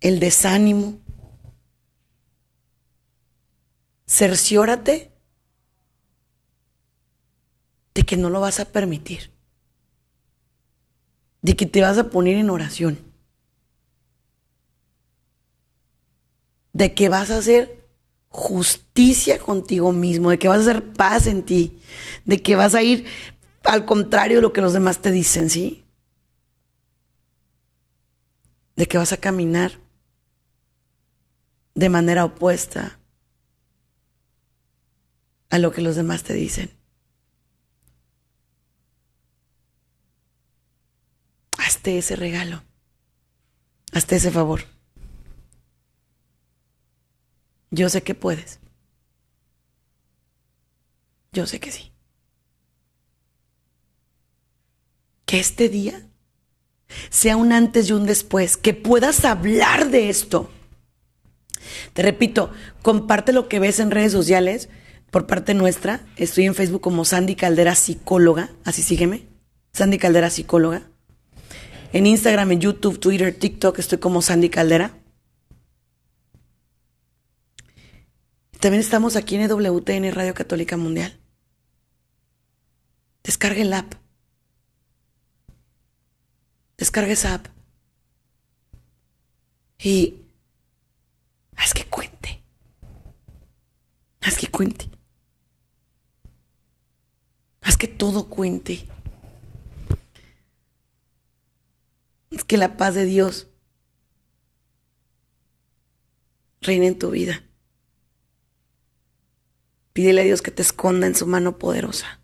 el 0.00 0.20
desánimo. 0.20 1.00
Cerciórate 4.06 5.09
de 8.00 8.06
que 8.06 8.16
no 8.16 8.30
lo 8.30 8.40
vas 8.40 8.60
a 8.60 8.64
permitir, 8.64 9.30
de 11.42 11.54
que 11.54 11.66
te 11.66 11.82
vas 11.82 11.98
a 11.98 12.08
poner 12.08 12.36
en 12.36 12.48
oración, 12.48 12.98
de 16.72 16.94
que 16.94 17.10
vas 17.10 17.30
a 17.30 17.36
hacer 17.36 17.86
justicia 18.30 19.38
contigo 19.38 19.92
mismo, 19.92 20.30
de 20.30 20.38
que 20.38 20.48
vas 20.48 20.60
a 20.60 20.62
hacer 20.62 20.94
paz 20.94 21.26
en 21.26 21.42
ti, 21.42 21.78
de 22.24 22.40
que 22.40 22.56
vas 22.56 22.74
a 22.74 22.82
ir 22.82 23.04
al 23.64 23.84
contrario 23.84 24.38
de 24.38 24.42
lo 24.42 24.54
que 24.54 24.62
los 24.62 24.72
demás 24.72 25.02
te 25.02 25.10
dicen, 25.10 25.50
¿sí? 25.50 25.84
De 28.76 28.88
que 28.88 28.96
vas 28.96 29.12
a 29.12 29.18
caminar 29.18 29.72
de 31.74 31.90
manera 31.90 32.24
opuesta 32.24 32.98
a 35.50 35.58
lo 35.58 35.70
que 35.70 35.82
los 35.82 35.96
demás 35.96 36.22
te 36.22 36.32
dicen. 36.32 36.79
Hazte 41.80 41.96
ese 41.96 42.14
regalo. 42.14 42.62
Hazte 43.94 44.16
ese 44.16 44.30
favor. 44.30 44.64
Yo 47.70 47.88
sé 47.88 48.02
que 48.02 48.14
puedes. 48.14 48.60
Yo 51.32 51.46
sé 51.46 51.58
que 51.58 51.72
sí. 51.72 51.90
Que 55.24 55.40
este 55.40 55.70
día 55.70 56.06
sea 57.08 57.38
un 57.38 57.50
antes 57.50 57.88
y 57.88 57.94
un 57.94 58.04
después, 58.04 58.58
que 58.58 58.74
puedas 58.74 59.24
hablar 59.24 59.88
de 59.88 60.10
esto. 60.10 60.50
Te 61.94 62.02
repito, 62.02 62.52
comparte 62.82 63.32
lo 63.32 63.48
que 63.48 63.58
ves 63.58 63.80
en 63.80 63.90
redes 63.90 64.12
sociales 64.12 64.68
por 65.10 65.26
parte 65.26 65.54
nuestra. 65.54 66.06
Estoy 66.16 66.44
en 66.44 66.54
Facebook 66.54 66.82
como 66.82 67.06
Sandy 67.06 67.36
Caldera 67.36 67.74
Psicóloga, 67.74 68.50
así 68.64 68.82
sígueme. 68.82 69.28
Sandy 69.72 69.96
Caldera 69.96 70.28
Psicóloga. 70.28 70.90
En 71.92 72.06
Instagram, 72.06 72.52
en 72.52 72.60
YouTube, 72.60 73.00
Twitter, 73.00 73.36
TikTok 73.36 73.78
estoy 73.78 73.98
como 73.98 74.22
Sandy 74.22 74.48
Caldera. 74.48 74.96
También 78.60 78.80
estamos 78.80 79.16
aquí 79.16 79.36
en 79.36 79.42
EWTN 79.42 80.12
Radio 80.12 80.34
Católica 80.34 80.76
Mundial. 80.76 81.18
Descargue 83.24 83.62
el 83.62 83.72
app. 83.72 83.94
Descargue 86.76 87.12
esa 87.12 87.34
app. 87.34 87.46
Y 89.82 90.14
haz 91.56 91.74
que 91.74 91.84
cuente. 91.86 92.42
Haz 94.20 94.36
que 94.36 94.46
cuente. 94.46 94.88
Haz 97.62 97.76
que 97.76 97.88
todo 97.88 98.28
cuente. 98.28 98.86
Que 102.50 102.56
la 102.56 102.76
paz 102.76 102.96
de 102.96 103.04
Dios 103.04 103.46
reine 106.60 106.88
en 106.88 106.98
tu 106.98 107.10
vida. 107.10 107.44
Pídele 109.92 110.22
a 110.22 110.24
Dios 110.24 110.42
que 110.42 110.50
te 110.50 110.62
esconda 110.62 111.06
en 111.06 111.14
su 111.14 111.28
mano 111.28 111.58
poderosa. 111.58 112.18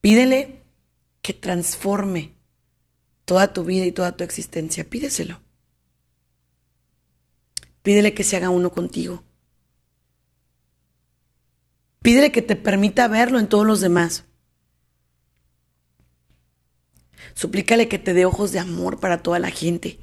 Pídele 0.00 0.64
que 1.22 1.34
transforme 1.34 2.34
toda 3.24 3.52
tu 3.52 3.62
vida 3.62 3.86
y 3.86 3.92
toda 3.92 4.16
tu 4.16 4.24
existencia. 4.24 4.90
Pídeselo. 4.90 5.40
Pídele 7.84 8.12
que 8.12 8.24
se 8.24 8.36
haga 8.36 8.50
uno 8.50 8.72
contigo. 8.72 9.22
Pídele 12.02 12.32
que 12.32 12.42
te 12.42 12.56
permita 12.56 13.06
verlo 13.06 13.38
en 13.38 13.48
todos 13.48 13.64
los 13.64 13.80
demás. 13.80 14.24
Suplícale 17.38 17.86
que 17.86 18.00
te 18.00 18.14
dé 18.14 18.24
ojos 18.24 18.50
de 18.50 18.58
amor 18.58 18.98
para 18.98 19.22
toda 19.22 19.38
la 19.38 19.52
gente. 19.52 20.00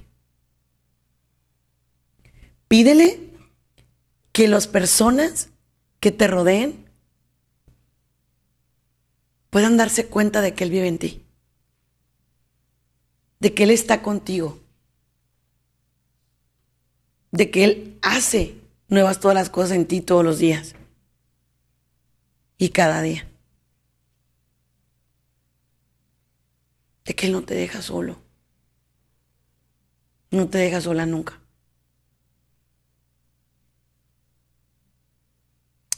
Pídele 2.70 3.30
que 4.32 4.48
las 4.48 4.68
personas 4.68 5.50
que 6.00 6.14
te 6.14 6.28
rodeen 6.28 6.86
puedan 9.50 9.76
darse 9.76 10.08
cuenta 10.08 10.40
de 10.40 10.54
que 10.54 10.64
Él 10.64 10.70
vive 10.70 10.88
en 10.88 10.98
ti, 10.98 11.26
de 13.42 13.54
que 13.54 13.64
Él 13.64 13.72
está 13.72 14.02
contigo, 14.02 14.62
de 17.34 17.52
que 17.52 17.66
Él 17.66 18.00
hace 18.02 18.56
nuevas 18.88 19.20
todas 19.20 19.36
las 19.36 19.50
cosas 19.50 19.72
en 19.72 19.88
ti 19.88 20.00
todos 20.00 20.24
los 20.24 20.40
días 20.40 20.74
y 22.58 22.70
cada 22.70 23.02
día. 23.02 23.28
De 27.06 27.16
que 27.16 27.28
Él 27.28 27.32
no 27.32 27.43
te 27.43 27.53
deja 27.53 27.82
solo. 27.82 28.20
No 30.32 30.49
te 30.49 30.58
deja 30.58 30.82
sola 30.82 31.06
nunca. 31.06 31.39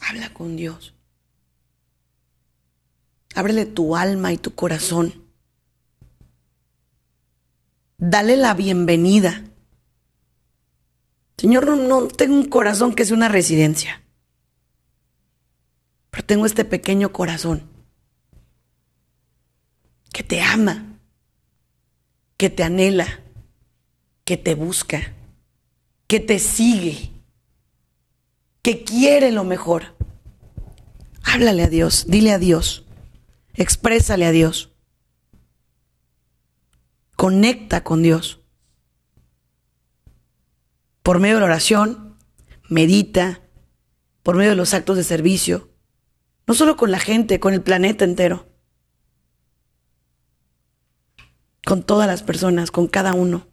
Habla 0.01 0.33
con 0.33 0.55
Dios. 0.55 0.93
Ábrele 3.35 3.65
tu 3.65 3.95
alma 3.95 4.31
y 4.33 4.37
tu 4.37 4.53
corazón. 4.53 5.13
Dale 7.97 8.37
la 8.37 8.53
bienvenida. 8.53 9.43
Señor, 11.37 11.65
no, 11.65 11.75
no, 11.75 12.07
tengo 12.07 12.35
un 12.35 12.49
corazón 12.49 12.93
que 12.93 13.03
es 13.03 13.11
una 13.11 13.27
residencia. 13.27 14.03
Pero 16.09 16.25
tengo 16.25 16.45
este 16.45 16.65
pequeño 16.65 17.11
corazón 17.13 17.69
que 20.11 20.23
te 20.23 20.41
ama, 20.41 20.96
que 22.37 22.49
te 22.49 22.63
anhela, 22.63 23.21
que 24.23 24.37
te 24.37 24.53
busca, 24.53 25.13
que 26.05 26.19
te 26.19 26.39
sigue, 26.39 27.11
que 28.61 28.83
quiere 28.83 29.31
lo 29.31 29.43
mejor. 29.43 29.95
Háblale 31.23 31.63
a 31.63 31.67
Dios, 31.67 32.05
dile 32.07 32.31
a 32.31 32.37
Dios, 32.37 32.85
exprésale 33.55 34.25
a 34.25 34.31
Dios. 34.31 34.71
Conecta 37.15 37.83
con 37.83 38.03
Dios. 38.03 38.41
Por 41.01 41.19
medio 41.19 41.35
de 41.35 41.39
la 41.41 41.47
oración, 41.47 42.17
medita, 42.69 43.41
por 44.21 44.35
medio 44.35 44.51
de 44.51 44.55
los 44.57 44.73
actos 44.73 44.97
de 44.97 45.03
servicio, 45.03 45.69
no 46.45 46.53
solo 46.53 46.77
con 46.77 46.91
la 46.91 46.99
gente, 46.99 47.39
con 47.39 47.53
el 47.53 47.61
planeta 47.61 48.05
entero. 48.05 48.46
Con 51.67 51.83
todas 51.83 52.07
las 52.07 52.23
personas, 52.23 52.71
con 52.71 52.87
cada 52.87 53.13
uno. 53.13 53.45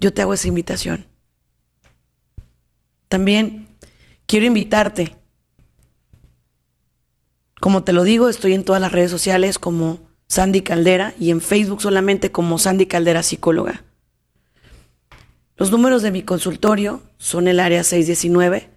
Yo 0.00 0.12
te 0.12 0.20
hago 0.20 0.34
esa 0.34 0.48
invitación. 0.48 1.06
También 3.06 3.68
quiero 4.26 4.46
invitarte. 4.46 5.14
Como 7.60 7.84
te 7.84 7.92
lo 7.92 8.02
digo, 8.02 8.28
estoy 8.28 8.54
en 8.54 8.64
todas 8.64 8.82
las 8.82 8.90
redes 8.90 9.12
sociales 9.12 9.60
como 9.60 10.00
Sandy 10.26 10.62
Caldera 10.62 11.14
y 11.16 11.30
en 11.30 11.40
Facebook 11.40 11.80
solamente 11.80 12.32
como 12.32 12.58
Sandy 12.58 12.86
Caldera 12.86 13.22
Psicóloga. 13.22 13.84
Los 15.56 15.70
números 15.70 16.02
de 16.02 16.10
mi 16.10 16.24
consultorio 16.24 17.02
son 17.18 17.46
el 17.46 17.60
área 17.60 17.84
619 17.84 18.68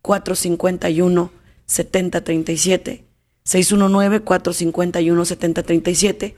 451 0.00 1.30
7037 1.66 3.13
619 3.44 4.20
451 4.20 5.24
7037 5.24 6.36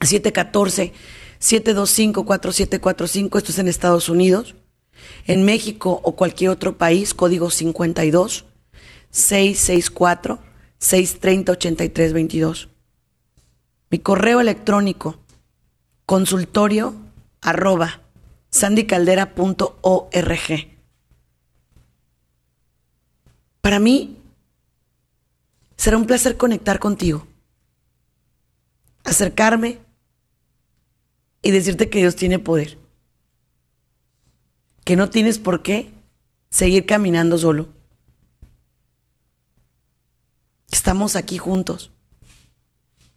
714 0.00 0.92
725 1.38 2.24
4745 2.24 3.38
esto 3.38 3.52
es 3.52 3.58
en 3.58 3.68
Estados 3.68 4.08
Unidos 4.08 4.54
en 5.26 5.44
México 5.44 6.00
o 6.02 6.16
cualquier 6.16 6.50
otro 6.50 6.78
país, 6.78 7.14
código 7.14 7.50
52 7.50 8.46
664 9.10 10.38
630 10.78 11.52
8322. 11.52 12.68
Mi 13.90 13.98
correo 13.98 14.40
electrónico 14.40 15.18
consultorio 16.06 16.94
arroba 17.40 18.00
sandycaldera.org. 18.50 20.68
Para 23.60 23.78
mí 23.78 24.16
será 25.82 25.96
un 25.96 26.06
placer 26.06 26.36
conectar 26.36 26.78
contigo, 26.78 27.26
acercarme 29.02 29.80
y 31.42 31.50
decirte 31.50 31.90
que 31.90 31.98
Dios 31.98 32.14
tiene 32.14 32.38
poder 32.38 32.78
que 34.84 34.94
no 34.94 35.10
tienes 35.10 35.38
por 35.38 35.62
qué 35.62 35.92
seguir 36.50 36.86
caminando 36.86 37.38
solo. 37.38 37.68
Estamos 40.70 41.16
aquí 41.16 41.38
juntos. 41.38 41.92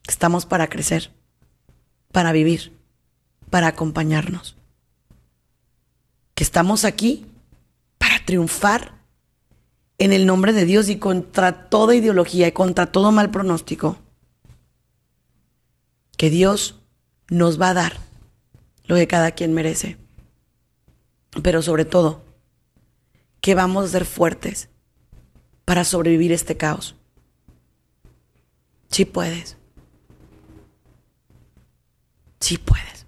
Estamos 0.07 0.45
para 0.45 0.68
crecer, 0.68 1.11
para 2.11 2.32
vivir. 2.32 2.74
para 3.49 3.68
acompañarnos. 3.68 4.57
Que 6.34 6.43
estamos 6.43 6.84
aquí 6.84 7.26
para 7.97 8.26
triunfar 8.26 8.95
en 9.98 10.14
el 10.14 10.26
nombre 10.26 10.54
de 10.54 10.66
Dios 10.66 10.89
y 10.89 10.98
contra 10.98 11.70
toda 11.70 11.96
ideología 11.96 12.48
y 12.48 12.52
contra 12.52 12.91
todo 12.91 13.12
mal 13.12 13.32
pronóstico. 13.32 13.98
Que 16.18 16.30
Dios 16.30 16.82
nos 17.30 17.60
va 17.60 17.70
a 17.70 17.74
dar 17.74 17.98
lo 18.86 18.96
que 18.96 19.08
cada 19.08 19.32
quien 19.32 19.54
merece. 19.54 19.98
Pero 21.41 21.62
sobre 21.62 21.86
todo, 21.86 22.24
que 23.41 23.56
vamos 23.56 23.86
a 23.86 23.89
ser 23.89 24.06
fuertes 24.06 24.70
para 25.66 25.84
sobrevivir 25.84 26.32
este 26.32 26.56
caos. 26.58 26.96
Sí 28.89 29.06
puedes. 29.06 29.58
Sí 32.39 32.58
puedes. 32.58 33.06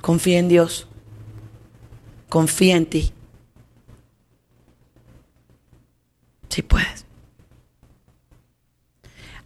Confía 0.00 0.38
en 0.38 0.48
Dios. 0.48 0.86
Confía 2.28 2.76
en 2.76 2.86
ti. 2.86 3.13
Sí 6.54 6.62
puedes. 6.62 7.04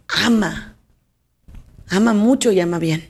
Ama. 0.07 0.75
Ama 1.87 2.13
mucho 2.13 2.51
y 2.51 2.59
ama 2.59 2.77
bien. 2.77 3.07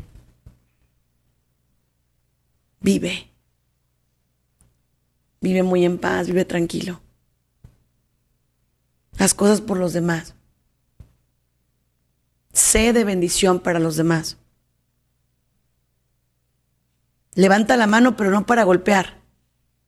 Vive. 2.80 3.30
Vive 5.42 5.64
muy 5.64 5.84
en 5.84 5.98
paz, 5.98 6.28
vive 6.28 6.46
tranquilo. 6.46 7.02
Haz 9.18 9.34
cosas 9.34 9.60
por 9.60 9.78
los 9.78 9.92
demás. 9.92 10.34
Sé 12.54 12.94
de 12.94 13.04
bendición 13.04 13.60
para 13.60 13.80
los 13.80 13.98
demás. 13.98 14.38
Levanta 17.34 17.76
la 17.76 17.86
mano, 17.86 18.16
pero 18.16 18.32
no 18.32 18.46
para 18.46 18.64
golpear, 18.64 19.20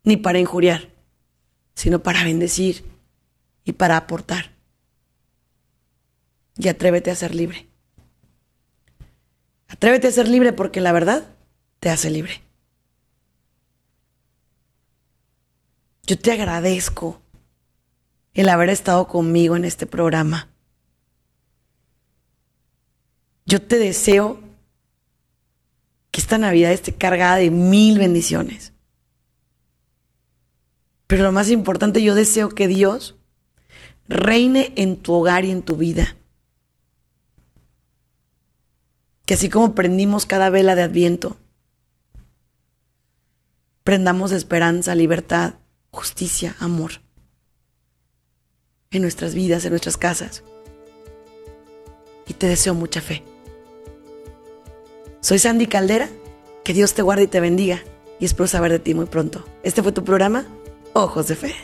ni 0.04 0.18
para 0.18 0.38
injuriar, 0.38 0.90
sino 1.76 2.04
para 2.04 2.26
bendecir 2.26 2.91
y 3.64 3.74
para 3.74 3.98
aportar. 3.98 4.52
Y 6.58 6.68
atrévete 6.68 7.12
a 7.12 7.16
ser 7.16 7.34
libre. 7.34 7.68
Atrévete 9.68 10.08
a 10.08 10.12
ser 10.12 10.28
libre 10.28 10.54
porque 10.54 10.82
la 10.82 10.92
verdad 10.92 11.26
te 11.80 11.90
hace 11.90 12.10
libre. 12.10 12.42
Yo 16.04 16.20
te 16.20 16.32
agradezco 16.32 17.22
el 18.34 18.50
haber 18.50 18.70
estado 18.70 19.08
conmigo 19.08 19.56
en 19.56 19.66
este 19.66 19.86
programa. 19.86 20.50
Yo 23.46 23.62
te 23.62 23.78
deseo 23.78 24.40
que 26.12 26.20
esta 26.20 26.38
Navidad 26.38 26.72
esté 26.72 26.94
cargada 26.94 27.38
de 27.38 27.50
mil 27.50 27.98
bendiciones. 27.98 28.74
Pero 31.08 31.24
lo 31.24 31.32
más 31.32 31.50
importante, 31.50 32.04
yo 32.04 32.16
deseo 32.16 32.50
que 32.50 32.68
Dios 32.68 33.16
reine 34.12 34.74
en 34.76 34.98
tu 34.98 35.14
hogar 35.14 35.46
y 35.46 35.52
en 35.52 35.64
tu 35.64 35.78
vida. 35.78 36.16
Que 39.26 39.36
así 39.36 39.50
como 39.50 39.74
prendimos 39.74 40.26
cada 40.26 40.50
vela 40.50 40.76
de 40.76 40.84
adviento, 40.84 41.38
prendamos 43.84 44.32
esperanza, 44.32 44.94
libertad, 44.94 45.56
justicia, 45.92 46.56
amor 46.60 47.02
en 48.92 49.02
nuestras 49.02 49.34
vidas, 49.34 49.64
en 49.64 49.72
nuestras 49.72 49.98
casas. 49.98 50.44
Y 52.28 52.34
te 52.34 52.48
deseo 52.48 52.74
mucha 52.74 53.02
fe. 53.02 53.24
Soy 55.22 55.40
Sandy 55.40 55.68
Caldera, 55.68 56.10
que 56.64 56.74
Dios 56.74 56.94
te 56.94 57.02
guarde 57.02 57.24
y 57.24 57.28
te 57.28 57.40
bendiga 57.40 57.82
y 58.20 58.26
espero 58.26 58.48
saber 58.48 58.72
de 58.72 58.80
ti 58.80 58.94
muy 58.94 59.06
pronto. 59.06 59.46
Este 59.64 59.82
fue 59.82 59.92
tu 59.92 60.04
programa, 60.04 60.46
Ojos 60.94 61.28
de 61.28 61.36
Fe. 61.36 61.56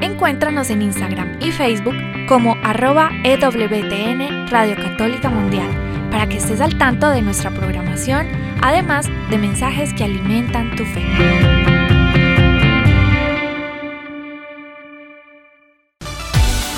Encuéntranos 0.00 0.70
en 0.70 0.82
Instagram 0.82 1.38
y 1.40 1.52
Facebook 1.52 1.94
como 2.26 2.56
arroba 2.64 3.12
EWTN 3.22 4.48
Radio 4.48 4.74
Católica 4.74 5.30
Mundial 5.30 5.68
para 6.10 6.28
que 6.28 6.38
estés 6.38 6.60
al 6.60 6.76
tanto 6.78 7.08
de 7.10 7.22
nuestra 7.22 7.50
programación, 7.50 8.26
además 8.60 9.06
de 9.30 9.38
mensajes 9.38 9.94
que 9.94 10.02
alimentan 10.02 10.74
tu 10.74 10.84
fe. 10.84 11.04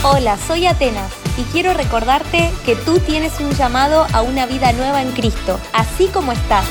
Hola, 0.03 0.37
soy 0.37 0.67
Atenas 0.67 1.17
y 1.39 1.43
quiero 1.53 1.73
recordarte 1.73 2.51
que 2.67 2.77
tú 2.77 2.99
tienes 2.99 3.41
un 3.41 3.51
llamado 3.53 4.07
a 4.13 4.21
una 4.21 4.45
vida 4.45 4.75
nueva 4.75 5.01
en 5.01 5.11
Cristo, 5.13 5.59
así 5.73 6.09
como 6.09 6.33
estás. 6.33 6.67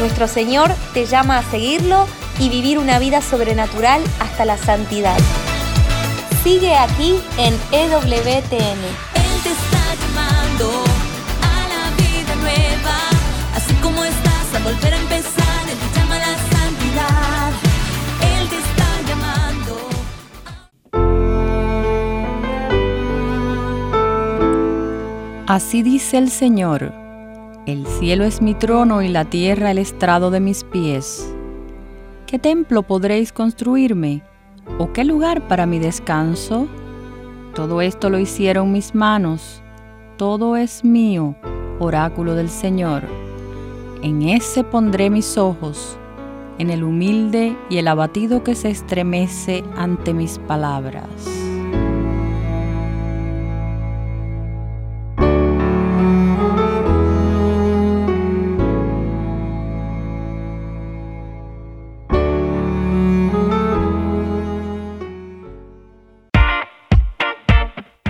Nuestro 0.00 0.26
Señor 0.26 0.72
te 0.94 1.04
llama 1.04 1.36
a 1.36 1.42
seguirlo 1.42 2.06
y 2.38 2.48
vivir 2.48 2.78
una 2.78 2.98
vida 2.98 3.20
sobrenatural 3.20 4.02
hasta 4.20 4.44
la 4.44 4.56
santidad. 4.56 5.18
Sigue 6.42 6.74
aquí 6.76 7.20
en 7.38 7.54
EWTN. 7.72 8.02
Él 8.20 9.40
te 9.42 9.50
está 9.50 9.94
llamando 10.00 10.84
a 11.40 11.68
la 11.72 11.90
vida 11.96 12.34
nueva, 12.36 12.96
así 13.54 13.74
como 13.76 14.04
estás 14.04 14.54
a 14.54 14.58
volver 14.62 14.92
a 14.92 14.98
empezar, 14.98 15.68
Él 15.70 15.78
te 15.78 15.98
llama 15.98 16.16
a 16.16 16.18
la 16.18 16.36
santidad. 16.52 17.52
Él 18.38 18.48
te 18.48 18.56
está 18.56 18.88
llamando. 19.08 19.74
Así 25.46 25.82
dice 25.82 26.18
el 26.18 26.30
Señor, 26.30 26.92
el 27.66 27.86
cielo 27.98 28.24
es 28.24 28.42
mi 28.42 28.54
trono 28.54 29.00
y 29.00 29.08
la 29.08 29.24
tierra 29.24 29.70
el 29.70 29.78
estrado 29.78 30.30
de 30.30 30.40
mis 30.40 30.64
pies. 30.64 31.26
¿Qué 32.34 32.40
templo 32.40 32.82
podréis 32.82 33.32
construirme? 33.32 34.24
¿O 34.78 34.92
qué 34.92 35.04
lugar 35.04 35.46
para 35.46 35.66
mi 35.66 35.78
descanso? 35.78 36.66
Todo 37.54 37.80
esto 37.80 38.10
lo 38.10 38.18
hicieron 38.18 38.72
mis 38.72 38.92
manos, 38.92 39.62
todo 40.16 40.56
es 40.56 40.84
mío, 40.84 41.36
oráculo 41.78 42.34
del 42.34 42.48
Señor. 42.48 43.04
En 44.02 44.22
ese 44.22 44.64
pondré 44.64 45.10
mis 45.10 45.38
ojos, 45.38 45.96
en 46.58 46.70
el 46.70 46.82
humilde 46.82 47.56
y 47.70 47.78
el 47.78 47.86
abatido 47.86 48.42
que 48.42 48.56
se 48.56 48.68
estremece 48.68 49.62
ante 49.76 50.12
mis 50.12 50.40
palabras. 50.40 51.43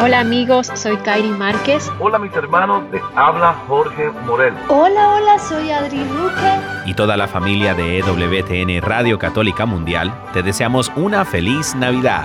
Hola 0.00 0.20
amigos, 0.20 0.70
soy 0.74 0.96
Kairi 0.98 1.28
Márquez. 1.28 1.90
Hola 1.98 2.18
mis 2.18 2.32
hermanos, 2.32 2.90
te 2.90 3.00
habla 3.14 3.54
Jorge 3.66 4.10
Morel. 4.26 4.54
Hola, 4.68 5.14
hola, 5.14 5.38
soy 5.38 5.70
Adri 5.70 5.98
Luque. 5.98 6.60
Y 6.86 6.94
toda 6.94 7.16
la 7.16 7.26
familia 7.26 7.74
de 7.74 7.98
EWTN 7.98 8.80
Radio 8.80 9.18
Católica 9.18 9.66
Mundial, 9.66 10.12
te 10.32 10.42
deseamos 10.42 10.92
una 10.96 11.24
feliz 11.24 11.74
Navidad. 11.74 12.24